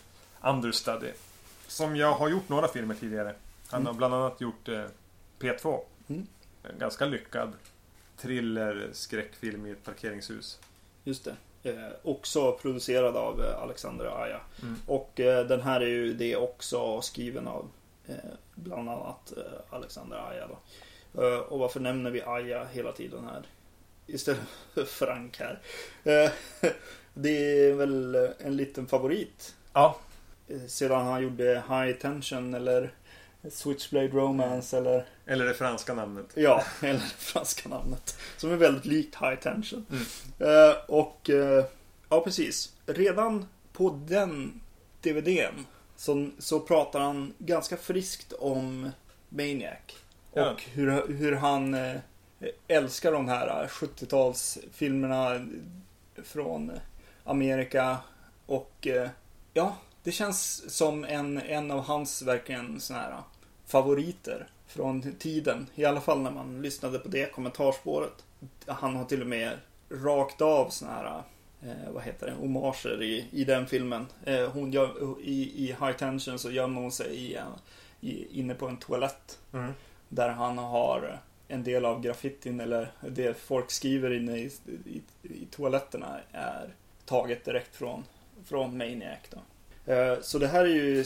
[0.42, 1.10] understudy.
[1.66, 3.34] Som jag har gjort några filmer tidigare.
[3.68, 3.86] Han Mm.
[3.86, 4.84] har bland annat gjort eh,
[5.38, 5.80] P2.
[6.08, 6.26] Mm.
[6.62, 7.52] En ganska lyckad
[8.16, 10.58] thriller skräckfilm i ett parkeringshus.
[11.04, 11.36] Just det.
[11.70, 14.40] Eh, också producerad av eh, Alexander Aja.
[14.62, 14.76] Mm.
[14.86, 17.68] Och eh, den här är ju det också skriven av
[18.08, 18.14] eh,
[18.54, 19.42] bland annat eh,
[19.76, 20.48] Alexander Aja.
[20.48, 21.22] Då.
[21.22, 23.42] Eh, och varför nämner vi Aja hela tiden här?
[24.06, 24.40] Istället
[24.74, 25.60] för Frank här.
[26.04, 26.30] Eh,
[27.14, 29.54] det är väl en liten favorit.
[29.72, 29.98] Ja,
[30.48, 32.94] Eh, Sedan han gjorde High Tension eller
[33.50, 36.26] Switchblade Romance eller eller det franska namnet.
[36.34, 38.16] Ja, eller det franska namnet.
[38.36, 39.86] Som är väldigt likt High Tension.
[39.90, 40.04] Mm.
[40.70, 41.30] Eh, och
[42.08, 42.72] ja, precis.
[42.86, 44.60] Redan på den
[45.02, 48.90] DVDn så, så pratar han ganska friskt om
[49.28, 49.78] Maniac.
[50.30, 50.56] Och Ja.
[50.72, 51.74] hur, hur han
[52.68, 55.48] älskar de här 70-talsfilmerna
[56.24, 56.72] från
[57.24, 57.98] Amerika.
[58.46, 59.08] Och eh,
[59.52, 63.22] ja, det känns som en, en av hans verkligen såna här
[63.66, 65.66] favoriter från tiden.
[65.74, 68.24] I alla fall när man lyssnade på det kommentarspåret.
[68.66, 69.52] Han har till och med
[69.88, 71.22] rakt av såna här,
[71.62, 74.06] eh, vad heter det, homager i, i den filmen.
[74.24, 77.38] Eh, hon gör, i, I High Tension så gömmer hon sig i,
[78.00, 79.38] i, inne på en toalett.
[79.52, 79.72] Mm.
[80.08, 84.50] Där han har en del av graffitin eller det folk skriver inne i,
[84.86, 86.74] i, i toaletterna är
[87.04, 88.04] taget direkt från,
[88.44, 89.18] från Maniac.
[89.30, 89.92] Då.
[89.92, 91.00] Eh, Så det här är ju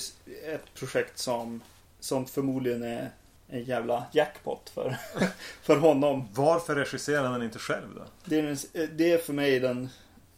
[0.44, 1.62] ett projekt som,
[2.00, 3.10] som förmodligen är
[3.48, 4.96] en jävla jackpot för,
[5.62, 6.28] för honom.
[6.34, 8.02] Varför regisserar han inte själv då?
[8.24, 9.88] Det är, den- det är för mig den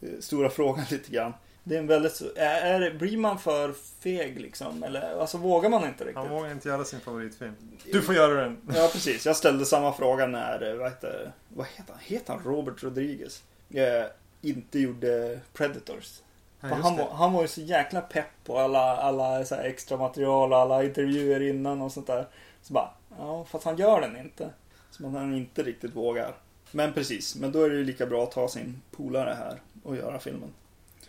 [0.01, 1.33] eh, stora frågan lite grann.
[1.65, 4.83] Det är en väldigt, är, är, blir man för feg liksom?
[4.83, 6.17] Eller alltså vågar man inte riktigt?
[6.17, 7.55] Han vågar inte göra sin favoritfilm.
[7.93, 8.59] Du får göra den.
[8.75, 9.27] Ja, precis.
[9.27, 12.03] Jag ställde samma fråga när, eh, vad heter, vad heter han?
[12.03, 13.43] Heter han Robert Rodriguez?
[13.71, 14.05] Eh,
[14.41, 16.21] inte gjorde Predators.
[16.61, 20.53] Ja, han, var, han var ju så jäkla pepp på alla, alla så extra material
[20.53, 22.27] och alla intervjuer innan och sånt där.
[22.63, 24.51] Så bara, ja fast han gör den inte.
[24.91, 26.35] Som att han inte riktigt vågar.
[26.71, 29.97] Men precis, men då är det ju lika bra att ta sin polare här och
[29.97, 30.53] göra filmen.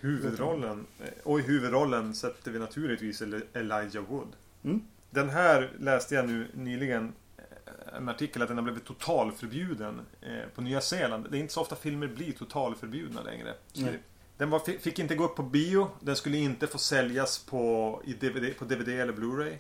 [0.07, 0.85] Huvudrollen.
[0.99, 4.27] eh, Och i huvudrollen sätter vi naturligtvis Eli- Elijah Wood.
[4.63, 4.81] Mm.
[5.09, 7.43] Den här läste jag nu nyligen eh,
[7.97, 11.27] en artikel att den har blivit totalförbjuden eh, på Nya Zeeland.
[11.31, 13.53] Det är inte så ofta filmer blir totalförbjudna längre.
[13.73, 13.99] Det-
[14.37, 15.89] Den var, fick inte gå upp på bio.
[15.99, 19.57] Den skulle inte få säljas på, i DVD, på DVD eller Blu-ray.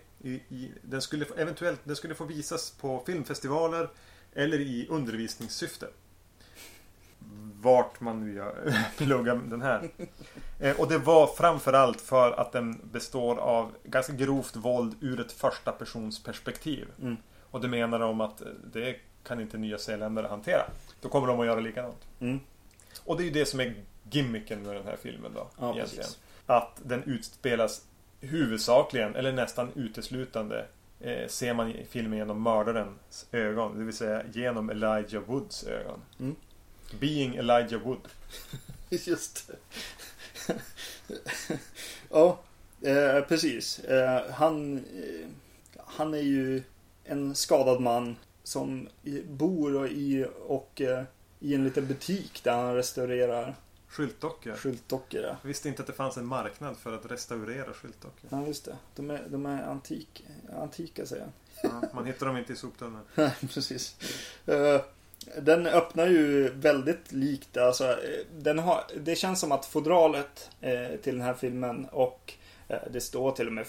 [0.81, 3.89] Den skulle eventuellt den skulle få visas på filmfestivaler
[4.33, 5.87] eller i undervisningssyfte.
[7.63, 9.89] Vart man nu gör, pluggar den här.
[10.59, 15.31] Eh, och det var framförallt för att den består av ganska grovt våld ur ett
[15.31, 16.87] första persons perspektiv.
[17.01, 17.17] Mm.
[17.51, 20.63] Och det menar de att eh, det kan inte nya zeeländare hantera.
[21.01, 22.07] Då kommer de att göra likadant.
[22.19, 22.39] Mm.
[23.05, 23.75] Och det är ju det som är
[24.11, 25.47] gimmicken med den här filmen då.
[25.59, 26.03] Ja, egentligen.
[26.03, 26.19] precis.
[26.45, 27.81] Att den utspelas
[28.21, 30.65] huvudsakligen, eller nästan uteslutande
[30.99, 33.77] eh, ser man i filmen genom mördarens ögon.
[33.77, 36.01] Det vill säga genom Elijah Woods ögon.
[36.19, 36.35] Mm.
[36.99, 38.07] Being Elijah Wood.
[38.89, 39.49] Just
[42.09, 42.39] ja,
[42.81, 43.79] eh, precis.
[43.79, 45.27] Eh, han, eh,
[45.77, 46.63] han är ju
[47.03, 48.89] en skadad man som
[49.27, 51.03] bor i, och, eh,
[51.39, 53.55] i en liten butik där han restaurerar
[53.87, 54.55] Skyltdockor.
[54.55, 55.21] skyltdockor.
[55.21, 55.35] ja.
[55.41, 58.29] Visste inte att det fanns en marknad för att restaurera skyltdockor.
[58.29, 58.77] Ja, just det.
[58.95, 60.25] De är, de är antik,
[60.57, 61.71] antika säger jag.
[61.71, 63.01] Ja, man hittar dem inte i soptunnan.
[63.15, 63.95] Nej, precis.
[64.45, 64.81] Eh,
[65.41, 67.57] Den öppnar ju väldigt likt.
[67.57, 72.33] Alltså, eh, den har, det känns som att fodralet eh, till den här filmen och
[72.67, 73.65] eh, det står till och med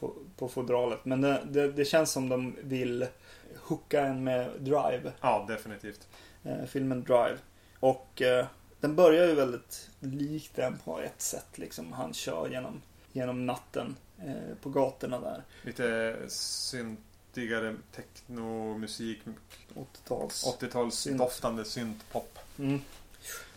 [0.00, 1.04] på, på, fodralet.
[1.04, 3.06] Men det, det, det känns som de vill
[3.56, 5.12] hooka en med Drive.
[5.20, 6.08] Ja, definitivt.
[6.44, 7.38] Eh, filmen Drive.
[7.80, 8.46] Och eh,
[8.80, 11.58] den börjar ju väldigt likt den på ett sätt.
[11.58, 11.92] Liksom.
[11.92, 12.82] Han kör genom,
[13.12, 15.42] genom natten eh, på gatorna där.
[15.62, 16.16] Lite
[17.38, 19.18] syntigare technomusik.
[19.74, 20.46] 80-tals.
[20.60, 22.38] 80-talsdoftande syntpop.
[22.58, 22.80] Mm.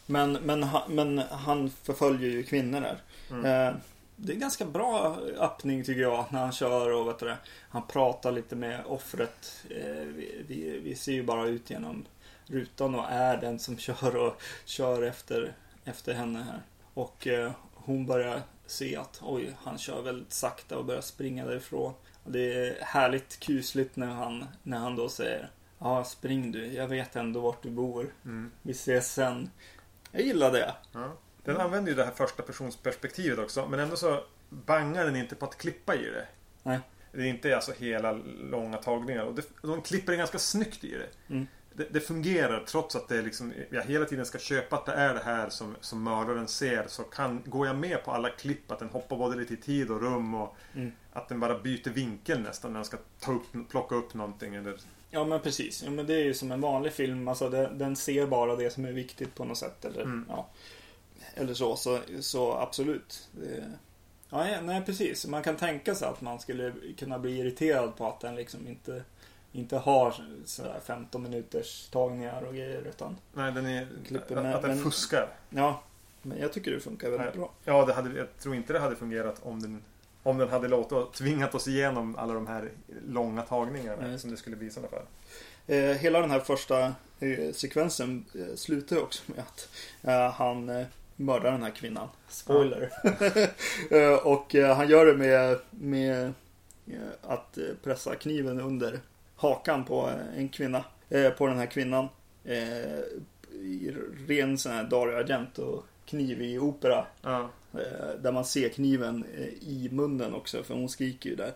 [0.06, 2.98] Men, men, men han förföljer ju kvinnor där.
[3.30, 3.46] Mm.
[3.46, 3.76] Eh,
[4.16, 7.38] det är ganska bra öppning tycker jag när han kör och vet du det,
[7.70, 9.66] han pratar lite med offret.
[9.70, 12.06] Eh, vi, vi, vi ser ju bara ut genom
[12.46, 15.54] rutan och är den som kör och kör efter,
[15.86, 16.62] efter henne här.
[16.94, 21.94] Och eh, hon börjar se att oj, han kör väldigt sakta och börjar springa därifrån.
[22.26, 25.50] Det är härligt kusligt när han, när han då säger
[25.84, 26.66] Ja, spring du.
[26.66, 28.14] Jag vet ändå vart du bor.
[28.26, 28.52] Mm.
[28.62, 29.50] Vi ses sen.
[30.12, 30.76] Jag gillar det.
[30.92, 31.14] Ja.
[31.44, 33.68] Den använder ju det här första personsperspektivet också.
[33.68, 36.28] Men ändå så bangar den inte på att klippa i det.
[36.64, 36.80] Nej.
[37.12, 38.12] Det är inte alltså hela
[38.52, 39.24] långa tagningar.
[39.24, 41.34] Och det, de klipper ganska snyggt i det.
[41.34, 41.48] Mm.
[41.74, 45.14] Det, det fungerar trots att det liksom, jag hela tiden ska köpa att det är
[45.14, 46.86] det här som, som mördaren ser.
[46.88, 48.72] Så kan, går jag med på alla klipp.
[48.72, 50.34] Att den hoppar både lite i tid och rum.
[50.34, 50.92] Och Mm.
[51.14, 54.56] att den bara byter vinkel nästan när den ska ta upp, plocka upp någonting.
[54.56, 54.78] Eller,
[55.14, 55.84] Ja men precis.
[55.84, 57.28] Ja, men det är ju som en vanlig film.
[57.28, 59.86] Alltså det, den ser bara det som är viktigt på något sätt.
[59.86, 60.26] Eller, Mm.
[60.30, 60.48] ja.
[61.36, 62.00] eller så, så.
[62.20, 63.30] Så absolut.
[63.32, 63.72] Det,
[64.30, 65.28] ja, nej precis.
[65.28, 69.04] Man kan tänka sig att man skulle kunna bli irriterad på att den liksom inte,
[69.52, 72.82] inte har sådär 15 minuters tagningar och grejer.
[72.82, 73.88] Utan, nej, den är,
[74.30, 75.30] med- att den men- fuskar.
[75.50, 75.84] ja,
[76.22, 77.38] men jag tycker det funkar väldigt Nej.
[77.38, 77.52] bra.
[77.64, 79.82] Ja, det hade, jag tror inte det hade fungerat om den
[80.24, 82.70] om den hade låtit tvingat oss igenom alla de här
[83.08, 84.20] långa tagningarna Nej.
[84.20, 85.06] som det skulle bli i sådana fall.
[85.68, 89.70] Eh, hela den här första eh, sekvensen eh, slutar också med att
[90.02, 90.86] eh, han eh,
[91.16, 92.08] mördar den här kvinnan.
[92.30, 92.90] Spoiler.
[93.92, 96.34] eh, och eh, han gör det med, med
[97.22, 99.00] att pressa kniven under
[99.42, 100.84] hakan på en kvinna.
[101.10, 102.08] Eh, på den här kvinnan.
[102.46, 103.00] Eh,
[103.52, 103.96] I
[104.28, 107.06] ren sån här Dario Argento kniv i opera.
[107.22, 107.50] Ja.
[107.74, 109.26] Eh, Där man ser kniven
[109.62, 111.54] i munnen också för hon skriker ju där.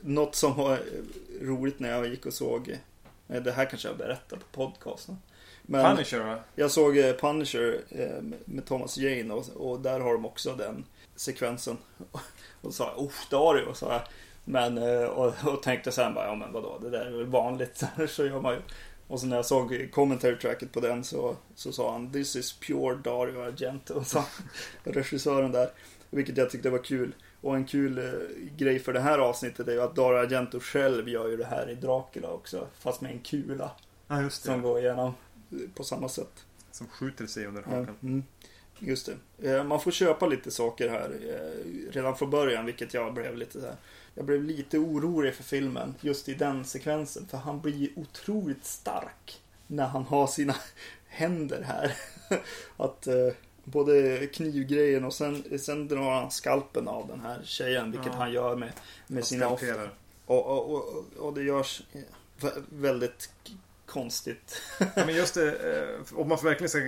[0.00, 0.78] Något som var
[1.40, 2.78] roligt när jag gick och såg
[3.26, 5.16] Det här kanske jag berättar på podcasten.
[5.62, 7.80] Men Punisher jag såg Punisher
[8.44, 10.84] med Thomas Jane och, och där har de också den
[11.16, 11.76] sekvensen.
[12.60, 14.02] Och så sa jag, Dario, sa jag.
[14.48, 17.82] Men, eh, och, och tänkte sen bara, ja men vadå, det där är väl vanligt.
[18.08, 18.60] så gör man ju.
[19.08, 22.52] Och så när jag såg commentary tracket på den så, så sa han This is
[22.60, 24.04] pure Dario Argento.
[24.04, 24.24] Sa
[24.84, 25.70] regissören där.
[26.10, 27.14] Vilket jag tyckte var kul.
[27.40, 28.04] Och en kul eh,
[28.56, 31.70] grej för det här avsnittet är ju att Dario Argento själv gör ju det här
[31.70, 32.66] i Dracula också.
[32.78, 33.70] Fast med en kula
[34.08, 34.60] Ja, just som det.
[34.60, 35.14] går igenom
[35.74, 36.44] på samma sätt.
[36.70, 37.96] Som skjuter sig under hakan.
[38.02, 38.24] mm.
[38.78, 39.50] Just det.
[39.56, 43.60] Eh, Man får köpa lite saker här eh, redan från början, vilket jag blev lite
[43.60, 43.76] så här.
[44.18, 49.40] Jag blev lite orolig för filmen just i den sekvensen, för han blir otroligt stark
[49.66, 50.54] när han har sina
[51.06, 51.92] händer här.
[52.76, 53.14] Att eh,
[53.64, 58.18] både knivgrejen och sen, sen drar han skalpen av den här tjejen, vilket Ja.
[58.18, 58.72] han gör med,
[59.06, 59.90] med sina offer.
[60.26, 62.00] Och, och, och, och det görs eh,
[62.40, 63.30] vä- väldigt
[63.86, 64.62] konstigt.
[64.78, 66.78] Ja, men just det, eh, om man verkligen ska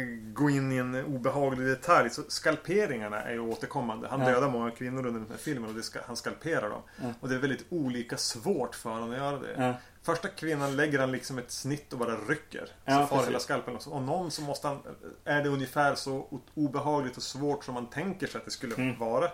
[0.42, 4.08] gå in i en obehaglig detalj så skalperingarna är ju återkommande.
[4.08, 4.26] Han Ja.
[4.30, 6.82] dödar många kvinnor under den här filmen och ska, han skalperar dem.
[7.02, 7.12] Ja.
[7.20, 9.54] Och det är väldigt olika svårt för honom att göra det.
[9.58, 9.74] Ja.
[10.02, 12.64] Första kvinnan lägger han liksom ett snitt och bara rycker.
[12.66, 13.28] Så Ja, far precis.
[13.28, 13.76] hela skalpen.
[13.76, 14.78] Och, så, och någon så måste han...
[15.24, 18.98] Är det ungefär så obehagligt och svårt som man tänker sig att det skulle Mm.
[18.98, 19.30] vara.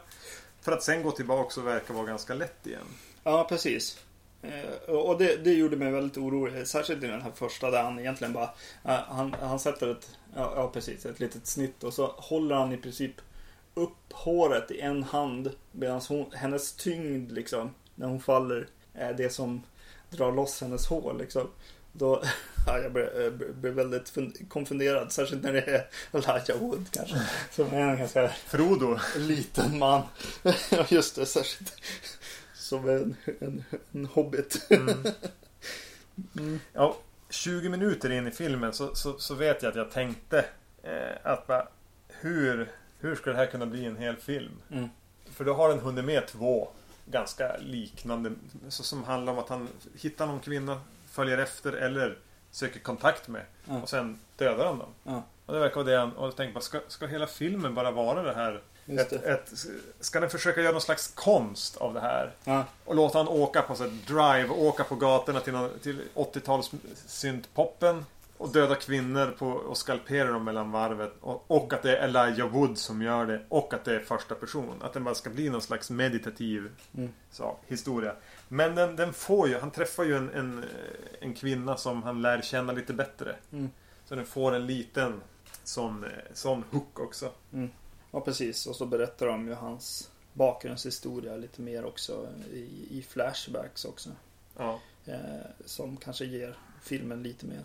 [0.61, 2.87] För att sen gå tillbaka och verka vara ganska lätt igen.
[3.25, 3.99] Ja, precis.
[4.45, 6.67] Eh, och det, det gjorde mig väldigt orolig.
[6.67, 8.51] Särskilt i den här första där han egentligen bara
[8.85, 12.77] eh, han, han sätter ett, ja, precis, ett litet snitt och så håller han i
[12.77, 13.13] princip
[13.75, 19.31] upp håret i en hand medan hon, hennes tyngd liksom när hon faller är det
[19.31, 19.63] som
[20.11, 21.49] drar loss hennes hår liksom.
[21.93, 22.23] Då,
[22.67, 24.13] ja, jag blev, blev väldigt
[24.49, 27.17] konfunderad, särskilt när det är Elijah Wood kanske.
[27.51, 28.99] Som är en ganska Frodo.
[29.17, 30.03] liten man.
[30.89, 31.75] Just det, särskilt
[32.65, 34.67] som en, en, en hobbit.
[34.71, 35.05] Mm.
[36.39, 36.61] Mm.
[36.73, 36.97] Ja,
[37.31, 40.45] 20 minuter in i filmen så, så, så vet jag att jag tänkte
[40.83, 41.69] eh, att bara,
[42.09, 44.53] hur, hur ska det här kunna bli en hel film?
[44.71, 44.89] Mm.
[45.31, 46.69] För då har den hunnit med två
[47.07, 48.33] ganska liknande
[48.69, 52.19] så, som handlar om att han hittar någon kvinna, följer efter eller
[52.51, 53.43] söker kontakt med
[53.83, 54.93] och sen dödar han dem.
[55.47, 57.91] Och det verkar vara det han, och jag tänkte bara, ska, ska hela filmen bara
[57.91, 59.53] vara det här ett, ett,
[60.01, 62.33] ska den försöka göra någon slags konst av det här?
[62.45, 62.65] Ja.
[62.85, 66.71] Och låta han åka på så drive, åka på gatorna till, till 80-tals
[67.07, 68.05] syntpoppen.
[68.37, 71.13] Och döda kvinnor på, och skalpera dem mellan varvet.
[71.21, 73.41] Och, och, att det är Elijah Wood som gör det.
[73.49, 74.83] Och att det är första person.
[74.83, 77.13] Att den bara ska bli någon slags meditativ mm.
[77.31, 78.13] så, historia.
[78.49, 80.65] Men den, den, får ju, han träffar ju en, en,
[81.21, 83.37] en kvinna som han lär känna lite bättre.
[83.53, 83.71] Mm.
[84.09, 85.21] Så den får en liten
[85.65, 87.31] sån, sån hook också.
[87.53, 87.71] Mm.
[88.15, 93.85] Ja precis och så berättar de ju hans bakgrundshistoria lite mer också i, i flashbacks
[93.85, 94.11] också.
[94.57, 94.81] Ja.
[95.07, 95.17] Eh,
[95.65, 97.65] som kanske ger filmen lite mer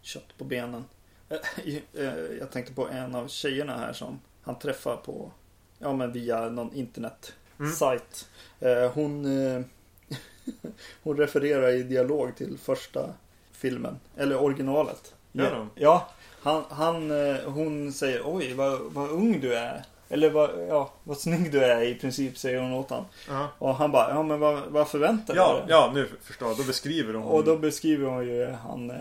[0.00, 0.84] kött på benen.
[1.28, 1.38] Eh,
[1.92, 5.30] eh, jag tänkte på en av tjejerna här som han träffar på
[5.78, 8.28] Ja men via någon internetsajt.
[8.60, 8.84] Mm.
[8.84, 9.26] Eh, hon
[11.02, 13.14] Hon refererar i dialog till första
[13.52, 14.00] filmen.
[14.16, 15.14] Eller originalet.
[15.32, 16.10] Ja, ja
[16.42, 17.10] han, han,
[17.46, 19.84] hon säger oj vad, vad ung du är.
[20.12, 23.04] Eller vad, ja, vad snygg du är i princip säger hon åt honom.
[23.28, 23.46] Uh-huh.
[23.58, 25.64] Och han bara, ja men vad, vad förväntar du ja, dig?
[25.68, 26.56] Ja, nu förstår jag.
[26.56, 27.24] Då beskriver hon.
[27.24, 28.92] Och då beskriver hon ju han,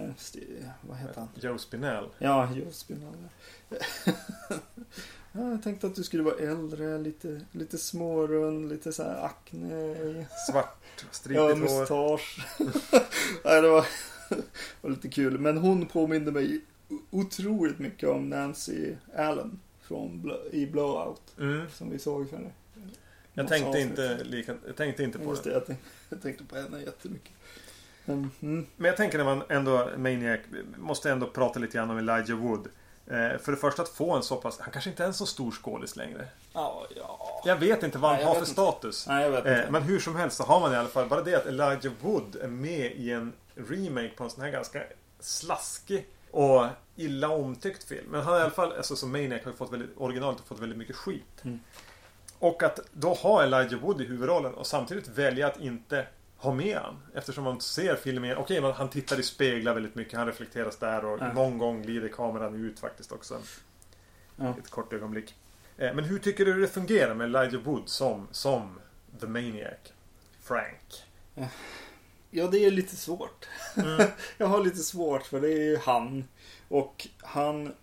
[0.82, 1.28] vad heter han?
[1.36, 2.06] Joe Spinell.
[2.18, 3.28] Ja, Joe Spinell.
[5.32, 9.96] ja, jag tänkte att du skulle vara äldre, lite, lite smårund, lite så här akne.
[10.50, 10.78] Svart,
[11.12, 12.46] stripigt ja, mustasch.
[13.46, 13.86] Nej, det var,
[14.82, 15.38] var lite kul.
[15.38, 16.62] Men hon påminde mig
[17.10, 21.22] otroligt mycket om Nancy Allen från i Blowout.
[21.40, 21.70] Mm.
[21.70, 22.52] Som vi såg för det.
[23.34, 25.52] Jag tänkte, inte lika, jag tänkte inte på Just det.
[25.52, 27.32] Jag tänkte, jag tänkte på henne jättemycket.
[28.06, 28.30] Mm.
[28.76, 30.40] Men jag tänker när man ändå, Maniac,
[30.78, 32.68] måste ändå prata lite grann om Elijah Wood.
[33.08, 35.26] Eh, för det första att få en så pass, han kanske inte är en så
[35.26, 36.28] stor skådis längre.
[36.54, 37.42] Ja, ja.
[37.46, 38.52] Jag vet inte vad han Nej, har för inte.
[38.52, 39.08] status.
[39.08, 39.26] Nej.
[39.26, 41.94] Eh, men hur som helst så har man i alla fall, bara det att Elijah
[42.02, 44.84] Wood är med i en remake på en sån här ganska
[45.20, 46.66] slaskig och
[46.96, 48.06] illa omtyckt film.
[48.12, 50.60] Men han har i alla fall, alltså som Maniac har fått väldigt, originalet har fått
[50.60, 51.42] väldigt mycket skit.
[51.44, 51.60] Mm.
[52.40, 56.08] Och att då ha Elijah Wood i huvudrollen och samtidigt välja att inte
[56.38, 56.98] ha med han.
[57.14, 61.06] Eftersom man ser filmen, okej okay, han tittar i speglar väldigt mycket, han reflekteras där
[61.06, 61.34] och Ja.
[61.34, 63.40] någon gång glider kameran ut faktiskt också.
[64.36, 64.56] Ja.
[64.60, 65.36] Ett kort ögonblick.
[65.78, 68.80] Eh, Men hur tycker du det fungerar med Elijah Wood som, som
[69.20, 69.78] The Maniac?
[70.44, 71.04] Frank.
[72.32, 73.48] Ja, det är lite svårt.
[73.76, 74.08] Mm.
[74.38, 76.28] jag har lite svårt för det är ju han.
[76.68, 77.74] Och han...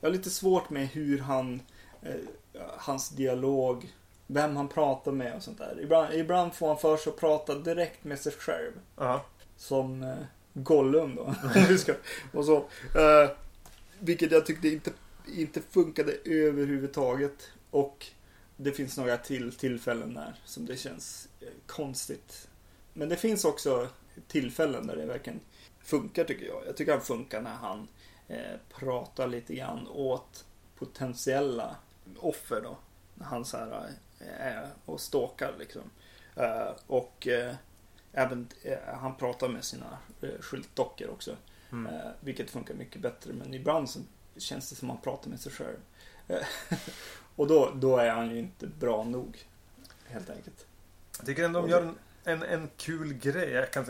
[0.00, 1.62] Jag har lite svårt med hur han...
[2.02, 2.14] Eh,
[2.76, 3.94] hans dialog.
[4.26, 5.80] Vem han pratar med och sånt där.
[5.82, 8.72] Ibland, ibland får han för sig att prata direkt med sig själv.
[8.96, 9.24] Ja.
[9.56, 10.16] Som eh,
[10.52, 11.34] Gollum då.
[12.38, 12.56] och så.
[12.98, 13.30] Eh,
[13.98, 14.90] vilket jag tyckte inte,
[15.36, 17.50] inte funkade överhuvudtaget.
[17.70, 18.06] Och
[18.56, 22.47] det finns några till tillfällen där som det känns eh, konstigt.
[22.92, 23.88] Men det finns också
[24.28, 25.40] tillfällen där det verkligen
[25.80, 26.62] funkar tycker jag.
[26.66, 27.88] Jag tycker han funkar när han
[28.28, 30.44] eh, pratar lite grann åt
[30.78, 31.76] potentiella
[32.16, 32.76] offer då.
[33.14, 35.82] När han så här eh, och stalkar liksom.
[36.36, 37.54] Eh, och eh,
[38.12, 41.36] även eh, han pratar med sina eh, skyltdockor också.
[41.72, 41.94] Mm.
[42.20, 43.32] Vilket funkar mycket bättre.
[43.32, 44.00] Men ibland så
[44.36, 45.78] känns det som att han pratar med sig själv.
[47.36, 49.46] Och då, då är han ju inte bra nog.
[50.06, 50.66] Helt enkelt.
[51.18, 51.94] Jag tycker ändå de gör en,
[52.28, 53.50] en, en kul grej.
[53.50, 53.86] Jag kan,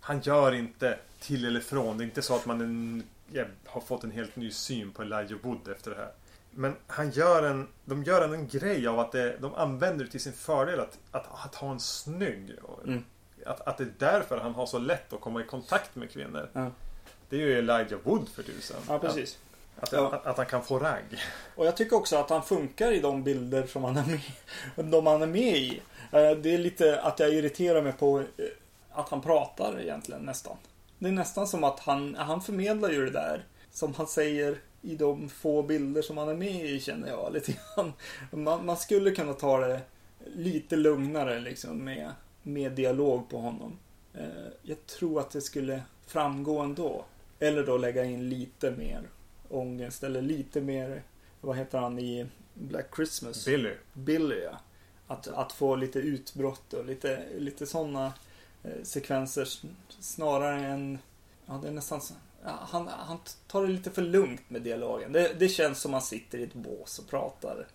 [0.00, 1.98] han gör inte till eller från.
[1.98, 5.02] Det är inte så att man en, jag har fått en helt ny syn på
[5.02, 6.12] Elijah Wood efter det här.
[6.50, 10.10] Men han gör en, de gör en, en grej av att det, de använder det
[10.10, 12.50] till sin fördel att, att, att ha en snygg.
[12.62, 13.04] och Mm.
[13.46, 16.48] Att, att det är därför han har så lätt att komma i kontakt med kvinnor.
[16.52, 16.70] Ja.
[17.28, 18.76] Det är ju Elijah Wood för tusen.
[18.88, 19.38] Ja, precis.
[19.76, 20.12] Att, att, Ja.
[20.14, 21.22] att, att han kan få ragg.
[21.54, 24.06] Och jag tycker också att han funkar i de bilder som han är
[24.76, 25.82] med, de han är med i.
[26.12, 28.24] Eh, Det är lite att jag irriterar mig på eh,
[28.92, 30.56] att han pratar egentligen nästan.
[30.98, 34.96] Det är nästan som att han, han förmedlar ju det där som han säger i
[34.96, 37.92] de få bilder som han är med i känner jag lite grann.
[38.30, 39.80] Man, man skulle kunna ta det
[40.26, 42.10] lite lugnare liksom med,
[42.42, 43.78] med dialog på honom.
[44.14, 44.24] Eh,
[44.62, 47.04] jag tror att det skulle framgå ändå.
[47.38, 49.02] Eller då lägga in lite mer
[49.48, 51.02] ångest eller lite mer,
[51.40, 53.44] vad heter han i Black Christmas?
[53.44, 53.70] Billy.
[53.92, 54.58] Billy ja.
[55.06, 58.12] Att, att få lite utbrott och lite, lite sådana
[58.62, 59.48] eh, sekvenser
[60.00, 60.98] snarare än,
[61.46, 65.12] ja det är nästan så, han, han tar det lite för lugnt med dialogen.
[65.12, 67.66] Det, det känns som att han sitter i ett bås och pratar.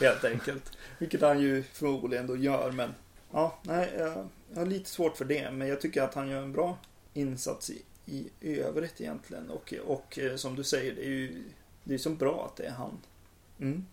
[0.00, 0.72] Helt enkelt.
[0.98, 2.94] Vilket han ju förmodligen då gör men
[3.32, 5.50] Ja, nej, jag, jag har lite svårt för det.
[5.50, 6.78] Men jag tycker att han gör en bra
[7.14, 7.82] insats i,
[8.40, 9.50] i övrigt egentligen.
[9.50, 11.44] Och, och eh, som du säger, det är ju
[11.84, 12.98] det är så bra att det är han.
[13.60, 13.86] Mm.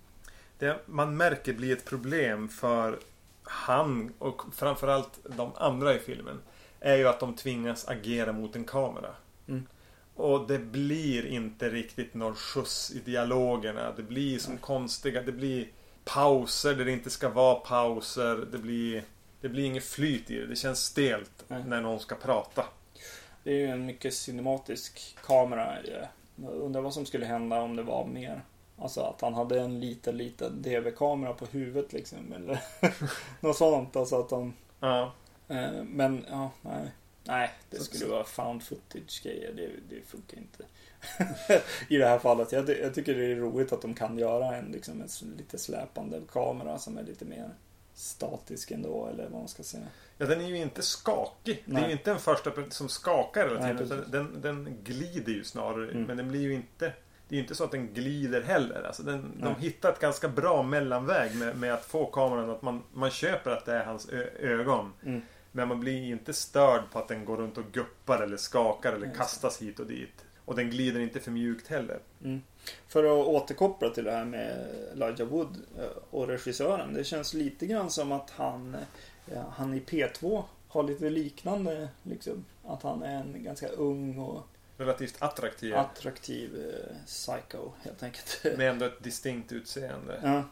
[0.60, 3.00] Det man märker blir ett problem för
[3.44, 6.42] han och framförallt de andra i filmen.
[6.80, 9.16] Är ju att de tvingas agera mot en kamera.
[9.48, 9.68] Mm.
[10.16, 13.94] Och det blir inte riktigt någon skjuts i dialogerna.
[13.98, 15.68] Det blir som konstiga, det blir
[16.06, 18.48] pauser där det inte ska vara pauser.
[18.52, 19.04] Det blir,
[19.42, 20.46] det blir inget flyt i det.
[20.46, 21.64] Det känns stelt Nej.
[21.68, 22.66] när någon ska prata.
[23.44, 25.78] Det är ju en mycket cinematisk kamera.
[26.36, 28.42] Jag undrar vad som skulle hända om det var mer.
[28.78, 32.34] Alltså att han hade en liten, liten DV-kamera på huvudet liksom.
[32.34, 32.60] Eller
[33.40, 33.96] något sånt.
[33.96, 34.54] Alltså att han...
[34.80, 35.14] Ja.
[35.48, 36.92] Eh, men ja, nej.
[37.28, 39.54] Nej, det skulle vara found footage grejer.
[39.54, 40.64] Det, det funkar inte.
[41.88, 42.52] I det här fallet.
[42.52, 46.22] Jag, jag tycker det är roligt att de kan göra en, liksom, en lite släpande
[46.32, 47.50] kamera som är lite mer
[47.94, 49.08] statisk ändå.
[49.08, 49.88] Eller vad man ska säga.
[50.18, 51.64] Ja, den är ju inte skakig.
[51.66, 51.86] Det är Nej.
[51.86, 54.00] ju inte en första som skakar hela Nej, tiden.
[54.00, 55.92] utan den, den glider ju snarare.
[55.92, 56.04] Mm.
[56.04, 56.94] Men den blir ju inte...
[57.28, 58.84] Det är inte så att den glider heller.
[58.84, 62.84] Alltså den, de hittar ett ganska bra mellanväg med, med att få kameran att man,
[62.94, 64.10] man köper att det är hans
[64.40, 64.94] ögon.
[65.06, 65.22] Mm.
[65.52, 69.08] Men man blir inte störd på att den går runt och guppar eller skakar eller
[69.08, 70.26] Nej, kastas hit och dit.
[70.46, 72.00] Och den glider inte för mjukt heller.
[72.24, 72.42] Mm.
[72.88, 76.94] För att återkoppla till det här med Elijah Wood eh, och regissören.
[76.94, 78.76] Det känns lite grann som att han,
[79.28, 81.88] eh, han i P2 har lite liknande.
[82.04, 84.48] Liksom, att han är en ganska ung och
[84.78, 85.76] Relativt attraktiv.
[85.76, 88.42] attraktiv eh, psycho helt enkelt.
[88.58, 90.20] Med ändå ett distinkt utseende.
[90.24, 90.44] Ja.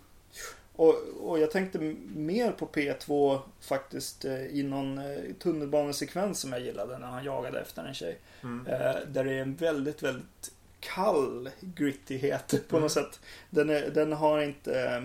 [0.76, 1.80] Och, och jag tänkte
[2.16, 7.60] mer på P2 faktiskt eh, i någon eh, tunnelbanesekvens som jag gillade när han jagade
[7.62, 8.20] efter en tjej.
[8.44, 8.68] Mm.
[8.68, 12.82] Eh, där det är en väldigt, väldigt kall grittighet på Mm.
[12.84, 13.20] något sätt.
[13.50, 15.04] Den, är, den har inte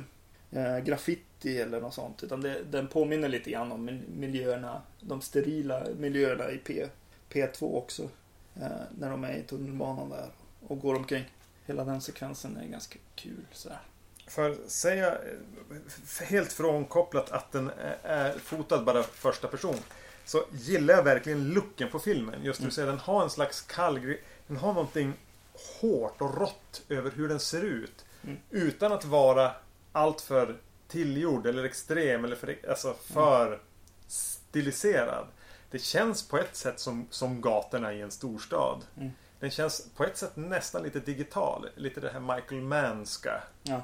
[0.51, 2.23] eh, graffiti eller något sånt.
[2.23, 6.87] Utan det, den påminner lite grann om mil- miljöerna, de sterila miljöerna i P,
[7.33, 8.09] P2 också.
[8.61, 8.67] Eh,
[8.99, 10.31] när de är i tunnelbanan där
[10.69, 11.25] och går omkring.
[11.67, 13.47] Hela den sekvensen är ganska kul.
[13.53, 13.81] Så här.
[14.27, 17.71] För säga eh, helt frånkopplat att den
[18.03, 19.77] är- fotad bara första person.
[20.25, 22.43] Så gillar jag verkligen looken på filmen.
[22.45, 22.71] Just du Mm.
[22.73, 25.13] säger den har en slags kall Den har någonting
[25.81, 28.05] hårt och rått över hur den ser ut.
[28.25, 28.37] Mm.
[28.51, 29.53] Utan att vara
[29.93, 30.57] alltför
[30.89, 33.61] tillgjord eller extrem eller för, alltså för
[34.09, 35.27] stiliserad.
[35.71, 38.85] Det känns på ett sätt som, som gatorna i en storstad.
[38.97, 39.11] Mm.
[39.41, 41.69] Den känns på ett sätt nästan lite digital.
[41.75, 43.83] Lite det här Michael Mannska Ja.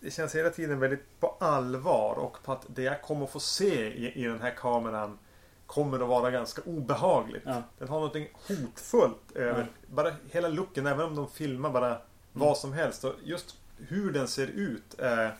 [0.00, 3.86] det känns hela tiden väldigt på allvar och på att det jag kommer få se
[3.94, 5.18] i, i den här kameran
[5.66, 7.42] kommer att vara ganska obehagligt.
[7.46, 7.62] Ja.
[7.78, 9.66] Den har någonting hotfullt över Ja.
[9.94, 11.98] bara hela looken, även om de filmar bara
[12.32, 13.04] vad som helst.
[13.04, 15.36] Och just hur den ser ut är,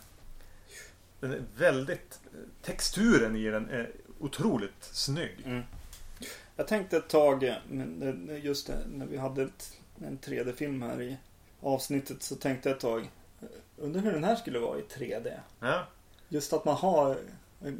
[1.20, 2.20] den är väldigt
[2.62, 3.90] texturen i den är
[4.20, 5.42] otroligt snygg.
[5.44, 5.62] Mm.
[6.56, 9.42] Jag tänkte ett tag, det- just det, när vi hade
[10.06, 11.16] en 3D-film här i
[11.60, 13.10] avsnittet så tänkte jag ett tag,
[13.76, 15.32] undrar hur den här skulle vara i 3D.
[15.60, 15.86] Ja.
[16.28, 17.18] Just att man har,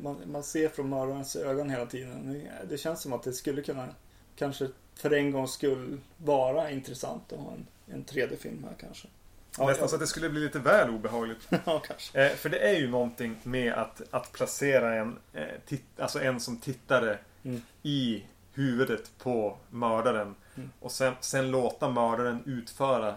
[0.03, 2.43] man, man ser från mördarens ögon hela tiden.
[2.69, 3.89] Det känns som att det skulle kunna,
[4.37, 9.09] kanske för en gångs skull, vara intressant att ha en, en 3D-film här kanske.
[9.59, 11.49] Ja, Nästan så att det skulle bli lite väl obehagligt.
[11.65, 12.27] ja, kanske.
[12.27, 16.41] Eh, för det är ju någonting med att, att placera en, eh, tit, alltså en
[16.41, 17.63] som tittare Mm.
[17.83, 18.25] i
[18.57, 20.35] huvudet på mördaren.
[20.57, 20.71] Mm.
[20.81, 23.15] Och sen, sen låta mördaren utföra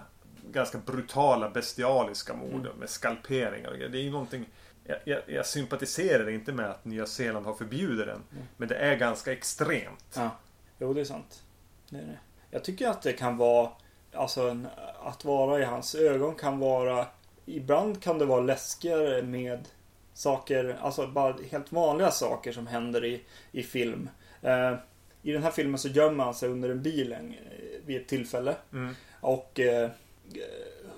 [0.51, 2.77] ganska brutala bestialiska mord Mm.
[2.79, 3.89] med skalperingar och grejer.
[3.89, 4.45] Det är ju någonting
[4.83, 8.23] jag, jag, jag sympatiserar inte med att Nya Zeeland har förbjudit den.
[8.31, 8.43] Mm.
[8.57, 10.13] Men det är ganska extremt.
[10.15, 10.29] Ja,
[10.77, 11.43] jo det är sant.
[11.89, 12.19] Det är det.
[12.51, 13.69] Jag tycker att det kan vara,
[14.13, 14.67] alltså en,
[15.03, 17.05] att vara i hans ögon kan vara,
[17.45, 19.67] ibland kan det vara läskigare med
[20.13, 24.09] saker, alltså bara helt vanliga saker som händer i, i film.
[24.41, 24.73] Eh,
[25.21, 27.37] I den här filmen så gömmer han sig under en bil en, eh,
[27.85, 28.95] vid ett tillfälle Mm.
[29.21, 29.89] och eh,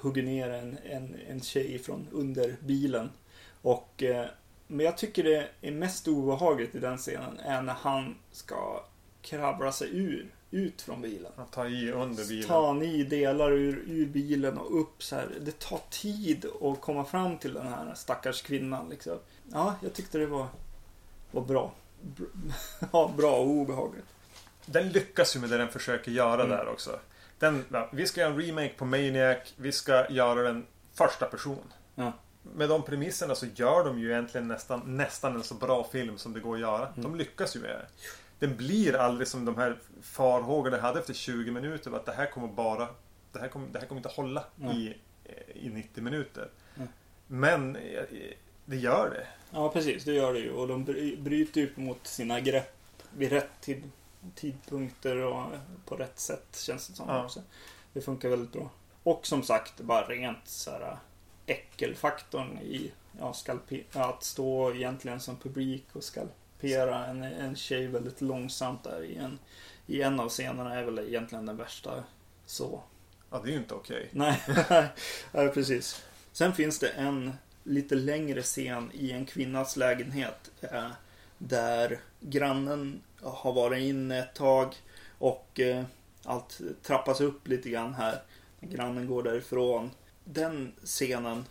[0.02, 3.10] hugger ner en, en, en tjej från under bilen.
[3.62, 4.26] Och, eh,
[4.68, 8.84] men jag tycker det är mest obehagligt i den scenen är när han ska
[9.22, 11.32] kravla sig ur, ut från bilen.
[11.36, 12.48] Att ta i under bilen.
[12.48, 15.28] Ta ni delar ur, ur bilen och upp så här.
[15.42, 18.90] Det tar tid att komma fram till den här stackars kvinnan.
[18.90, 19.18] Liksom.
[19.52, 20.48] Ja, jag tyckte det var,
[21.32, 21.72] var bra.
[22.94, 24.06] Ja, bra och obehagligt.
[24.66, 26.50] den lyckas ju med det den försöker göra Mm.
[26.50, 27.00] där också.
[27.40, 29.38] Den, ja, vi ska göra en remake på Maniac.
[29.58, 31.74] Vi ska göra den första person.
[31.96, 32.12] Ja.
[32.44, 36.34] Med de premisserna så gör de ju egentligen nästan, nästan en så bra film som
[36.34, 36.88] det går att göra.
[36.88, 37.02] Mm.
[37.04, 37.86] De lyckas ju med det.
[38.40, 41.92] Den blir aldrig som de här farhågorna jag hade efter 20 minuter.
[41.96, 42.88] Att det här kommer bara...
[43.32, 44.72] Det här kommer, det här kommer inte hålla Mm.
[44.72, 44.98] i,
[45.54, 46.50] i 90 minuter.
[46.78, 46.88] Mm.
[47.28, 48.04] Men eh,
[48.66, 49.28] det gör det.
[49.52, 50.04] Ja, precis.
[50.04, 50.52] Det gör det ju.
[50.52, 52.74] Och de bry- bryter ju mot sina grepp
[53.18, 53.92] vid rätt tid,
[54.36, 55.46] tidpunkter och
[55.86, 57.10] på rätt sätt känns det som.
[57.10, 57.26] Ja.
[57.26, 57.42] Också.
[57.94, 58.70] Det funkar väldigt bra.
[59.04, 60.98] Och som sagt, bara rent så här
[61.46, 63.36] äckelfaktorn i ja,
[63.94, 69.40] att stå egentligen som publik och skalpera en, en tjej väldigt långsamt där i en,
[69.88, 72.04] i en av scenerna är väl egentligen den värsta
[72.46, 72.82] så.
[73.30, 74.10] Ja, det är ju inte okej.
[74.12, 74.42] Nej,
[75.32, 76.04] nej, precis.
[76.32, 77.34] Sen finns det en
[77.64, 80.52] lite längre scen i en kvinnas lägenhet.
[80.62, 80.92] Eh,
[81.38, 84.76] där grannen har varit inne ett tag
[85.18, 85.84] och eh,
[86.24, 88.22] allt trappas upp lite grann här.
[88.60, 89.90] Grannen går därifrån.
[90.24, 91.46] Den scenen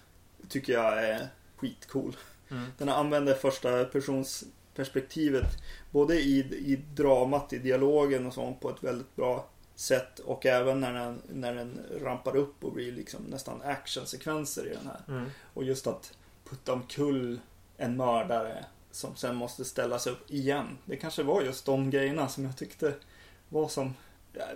[0.48, 2.16] tycker jag är skitcool.
[2.50, 2.64] Mm.
[2.78, 4.44] Den använder första persons
[4.74, 9.48] perspektivet både i, i dramat, i dialogen och sånt på ett väldigt bra
[9.80, 14.74] sätt och även när den, när den rampar upp och blir liksom nästan actionsekvenser i
[14.74, 15.00] den här.
[15.08, 15.30] Mm.
[15.54, 16.12] Och just att
[16.44, 17.40] putta omkull
[17.76, 20.78] en mördare som sen måste ställas upp igen.
[20.84, 22.94] Det kanske var just de grejerna som jag tyckte
[23.48, 23.94] var som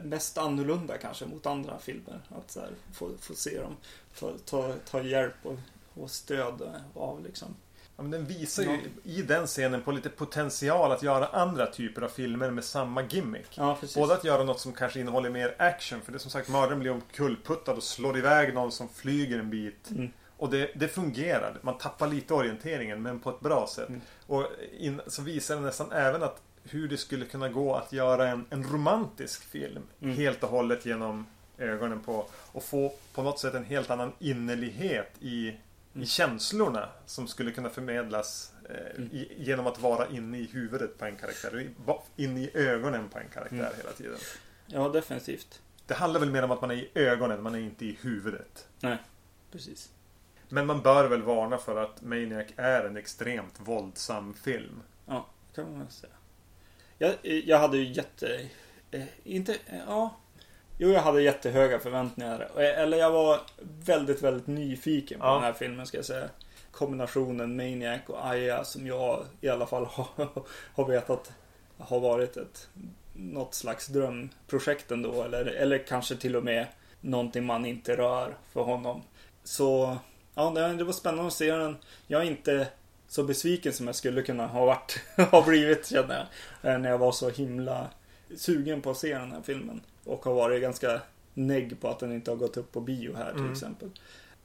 [0.03, 2.21] mest annorlunda kanske mot andra filmer.
[2.29, 3.77] Att här, få, få se dem
[4.19, 5.59] ta, ta, ta hjälp och,
[5.95, 7.57] och stöd av liksom.
[7.97, 12.03] Ja, men den visar ju i den scenen på lite potential att göra andra typer
[12.03, 13.47] av filmer med samma gimmick.
[13.55, 13.97] Ja, precis.
[13.97, 16.81] Både att göra något som kanske innehåller mer action, för det är som sagt mördaren
[16.81, 19.91] blir omkullputtad och slår iväg någon som flyger en bit.
[19.91, 20.11] Mm.
[20.37, 21.59] Och det, det fungerar.
[21.63, 23.89] Man tappar lite orienteringen, men på ett bra sätt.
[23.89, 24.01] Mm.
[24.27, 24.47] Och
[24.79, 28.47] in, så visar det nästan även att hur det skulle kunna gå att göra en,
[28.51, 30.17] en romantisk film Mm.
[30.17, 31.27] helt och hållet genom
[31.59, 35.53] ögonen på och få på något sätt en helt annan innerlighet i,
[35.95, 39.09] i känslorna som skulle kunna förmedlas eh, Mm.
[39.13, 41.71] i, genom att vara inne i huvudet på en karaktär.
[42.17, 43.73] Inne i ögonen på en karaktär Mm.
[43.77, 44.19] hela tiden.
[44.67, 45.61] Ja, definitivt.
[45.87, 48.69] Det handlar väl mer om att man är i ögonen, man är inte i huvudet.
[49.53, 49.91] Precis.
[50.49, 54.83] Men man bör väl varna för att Maniac är en extremt våldsam film.
[55.07, 56.13] Ja, kan man säga.
[56.99, 58.49] Jag, jag hade ju jätte...
[58.91, 59.53] Eh, inte...
[59.67, 60.17] Eh, ja.
[60.79, 62.59] Jo, jag hade jättehöga förväntningar.
[62.59, 63.41] Eller jag var
[63.85, 65.35] väldigt, väldigt nyfiken på Ja.
[65.35, 66.29] den här filmen ska jag säga.
[66.71, 70.07] Kombinationen Maniac och Aya som jag i alla fall har,
[70.75, 71.33] har vetat
[71.79, 72.69] har varit ett
[73.13, 75.23] något slags drömprojekt ändå.
[75.23, 76.67] Eller, eller kanske till och med
[77.01, 79.03] någonting man inte rör för honom.
[79.45, 79.99] Så
[80.35, 81.77] ja, det, var spännande att se den.
[82.07, 82.67] Jag är inte
[83.09, 85.01] så besviken som jag skulle kunna ha varit,
[85.31, 86.27] ha blivit känner
[86.63, 86.81] jag.
[86.81, 87.89] När jag var så himla
[88.37, 89.81] sugen på att se den här filmen.
[90.07, 91.01] Och har varit ganska
[91.35, 93.53] negg på att den inte har gått upp på bio här till Mm.
[93.53, 93.91] exempel.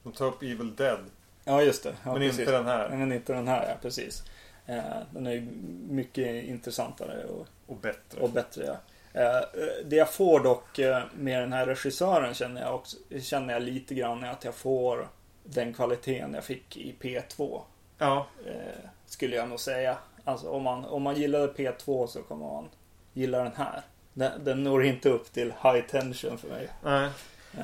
[0.02, 0.98] De tar upp Evil Dead,
[1.44, 1.88] Ja, just det.
[2.04, 2.38] Ja, men precis.
[2.40, 2.88] inte den här.
[2.88, 4.24] Men inte den här, ja precis.
[4.66, 5.40] Eh, Den är
[5.88, 8.20] mycket intressantare och, Och bättre.
[8.20, 8.64] och bättre.
[9.12, 9.20] Ja.
[9.20, 9.40] Eh,
[9.84, 13.94] Det jag får dock eh, med den här regissören känner jag, också, känner jag lite
[13.94, 15.08] grann är att jag får
[15.44, 17.62] den kvaliteten jag fick i P2.
[17.98, 18.26] Ja,
[19.06, 19.96] skulle jag nog säga.
[20.24, 22.68] Alltså om man, om man gillade P2 så kommer man
[23.12, 23.82] gilla den här.
[24.20, 26.68] Den, den når inte upp till high tension för mig.
[26.82, 27.10] nej.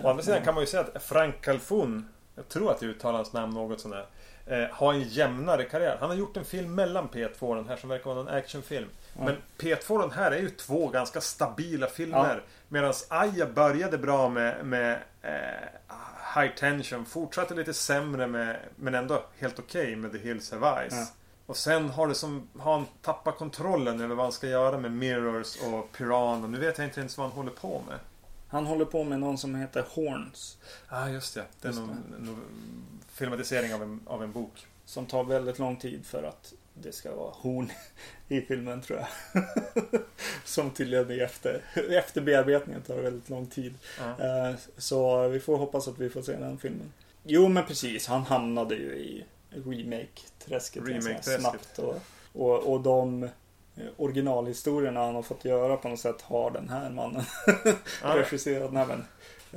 [0.03, 3.17] Å andra sidan kan man ju säga att Frank Calfun, jag tror att jag uttalar
[3.17, 4.07] hans namn något sådär,
[4.47, 5.97] eh, har en jämnare karriär.
[6.01, 8.89] Han har gjort en film mellan P2 och den här som verkar vara en actionfilm.
[9.19, 9.25] Ja.
[9.25, 12.43] Men P2 och den här är ju två ganska stabila filmer.
[12.69, 15.31] Medan Aya började bra med, med eh,
[16.41, 20.95] High Tension, fortsatte lite sämre med, men ändå helt okej med The Hills Have Eyes.
[20.95, 21.07] Ja.
[21.47, 24.93] Och sen har det som, har han tappat kontrollen över vad han ska göra med
[24.93, 26.47] Mirrors och Piranha.
[26.47, 27.99] Nu vet jag inte ens vad han håller på med.
[28.49, 30.59] Han håller på med någon som heter Horns.
[30.91, 31.45] Ja, ah, just det.
[31.61, 32.45] Det är Just någon, någon
[33.13, 34.67] filmatisering av en, av en bok.
[34.85, 37.71] Som tar väldigt lång tid för att det ska vara horn
[38.29, 39.45] i filmen tror jag.
[40.45, 43.75] som tydligen är efter, efter bearbetningen tar väldigt lång tid.
[43.99, 46.93] Eh, Så vi får hoppas att vi får se den filmen.
[47.23, 51.41] Jo men precis, han hamnade ju i remake-träsket Remake-träsket.
[51.41, 51.79] snabbt.
[51.79, 51.95] Och,
[52.33, 53.31] och, och de eh,
[53.97, 57.23] originalhistorierna han har fått göra på något sätt har den här mannen
[58.03, 58.73] Ja, regisserat.
[58.73, 59.05] Nej, men,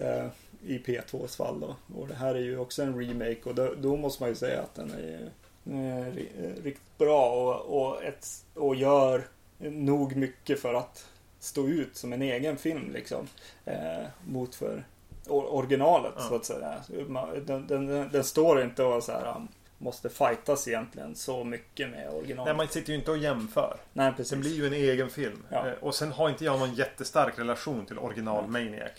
[0.05, 0.25] eh,
[0.65, 1.75] I P2s fall då.
[1.99, 4.61] Och det här är ju också en remake och då, då måste man ju säga
[4.61, 5.29] att den är
[5.71, 9.27] eh, eh, riktigt bra och, och, ett, och gör
[9.57, 11.05] nog mycket för att
[11.39, 13.27] stå ut som en egen film liksom.
[13.65, 14.83] Eh, mot för
[15.27, 16.23] or- originalet Ja.
[16.23, 16.75] så att säga.
[16.87, 19.47] Den, den, den, den står inte och så här um,
[19.81, 22.45] måste fightas egentligen så mycket med original.
[22.45, 23.77] Nej, man sitter ju inte och jämför.
[23.93, 24.29] Nej, precis.
[24.31, 25.43] Den blir ju en egen film.
[25.49, 25.67] Ja.
[25.67, 28.91] Eh, Och sen har inte jag någon jättestark relation till original Maniac.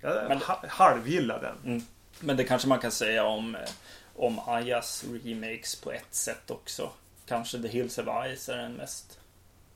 [0.00, 1.72] Jag Men- ha- halvgillar den.
[1.74, 1.86] Mm.
[2.20, 3.60] Men det kanske man kan säga om, eh,
[4.16, 6.90] om Ayas remakes på ett sätt också.
[7.26, 8.06] Kanske The Hills of
[8.36, 9.18] Ice är den mest.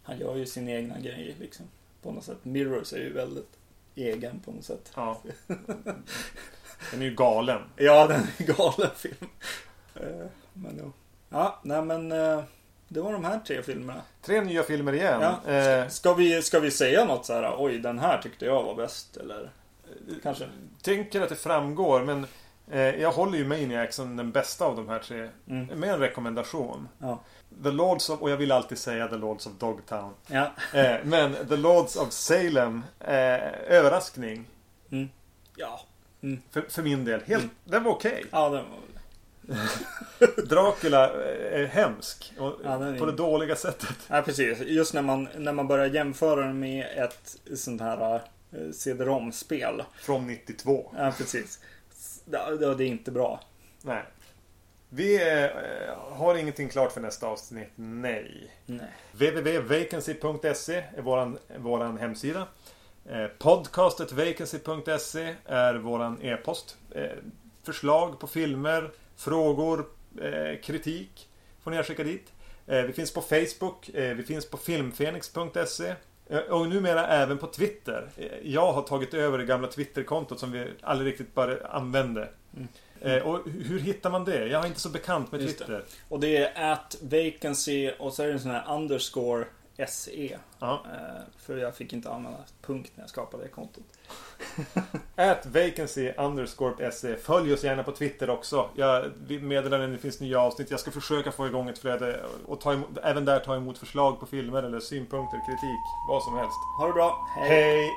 [0.03, 1.67] Han gör ju sin egna grej liksom.
[2.03, 2.39] På något sätt.
[2.43, 3.51] Mirrors är ju väldigt
[3.95, 4.93] egen på något sätt.
[4.97, 5.23] Ja.
[6.91, 7.63] Den är ju galen.
[7.77, 9.29] Ja, den är en galen film.
[10.53, 10.93] Men jo.
[11.29, 12.43] Ja, nej men eh,
[12.89, 14.03] det var de här tre filmerna.
[14.23, 15.21] Tre nya filmer igen.
[15.47, 15.53] Ja.
[15.53, 17.55] Eh, Ska vi, ska vi säga något så här?
[17.59, 19.17] Oj, den här tyckte jag var bäst.
[19.17, 19.51] Eller
[20.23, 20.49] kanske?
[20.83, 22.27] tänker att det framgår, men
[22.71, 25.29] eh, jag håller ju Maniac som den bästa av de här tre.
[25.49, 25.67] Mm.
[25.81, 26.89] Med en rekommendation.
[26.99, 27.21] Ja.
[27.63, 30.15] The Lords of, och jag vill alltid säga The Lords of Dogtown.
[30.27, 30.51] Ja.
[31.05, 32.83] Men The Lords of Salem,
[33.69, 34.47] överraskning.
[34.91, 35.09] Mm.
[35.57, 35.81] Ja.
[36.51, 37.21] För, för min del.
[37.27, 38.25] Helt, Den var okej.
[38.31, 38.79] Ja, den var
[40.49, 41.11] Dracula
[41.51, 42.33] är hemsk.
[42.39, 43.97] Och, Ja, är- På det dåliga sättet.
[44.09, 44.61] Ja, precis.
[44.61, 48.21] Just när man, när man börjar jämföra den med ett sånt här eh,
[48.73, 49.83] CD-ROM-spel.
[50.01, 50.91] Från 92.
[50.97, 51.61] Ja, precis.
[52.25, 53.41] Det, är inte bra.
[53.83, 54.03] Nej.
[54.89, 55.51] Vi eh,
[55.97, 57.71] har ingenting klart för nästa avsnitt.
[57.75, 58.53] Nej.
[58.67, 58.89] Nej.
[59.13, 62.47] www.vacancy.se är våran, våran hemsida.
[63.11, 66.77] Eh, podcastet vacancy.se är våran e-post.
[66.91, 67.11] Eh,
[67.63, 69.87] förslag på filmer, frågor,
[70.23, 71.29] eh, kritik
[71.65, 72.33] får ni skicka dit.
[72.67, 73.89] Eh, vi finns på Facebook.
[73.89, 75.95] Eh, vi finns på filmfenix.se.
[76.51, 78.09] Och numera även på Twitter.
[78.43, 82.29] Jag har tagit över det gamla Twitterkontot som vi aldrig riktigt bara använde.
[82.57, 82.69] Mm.
[83.01, 84.47] Eh, Och hur hittar man det?
[84.47, 85.65] Jag är inte så bekant med Just det.
[85.65, 85.85] Twitter.
[86.09, 89.45] Och det är at vacancy och så är det en sån här underscore
[89.89, 90.39] SE.
[90.59, 90.85] Ja.
[90.85, 93.85] Eh, för jag fick inte använda punkt när jag skapade det kontot.
[95.17, 97.17] At vacancy underscore se.
[97.17, 98.71] Följ oss gärna på Twitter också.
[98.77, 100.71] Jag meddelar när det finns nya avsnitt.
[100.71, 104.21] Jag ska försöka få igång ett flöde och ta emot, även där ta emot förslag
[104.21, 106.59] på filmer eller synpunkter, kritik, vad som helst.
[106.79, 107.27] Ha det bra.
[107.37, 107.91] Hej!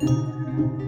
[0.00, 0.82] Thank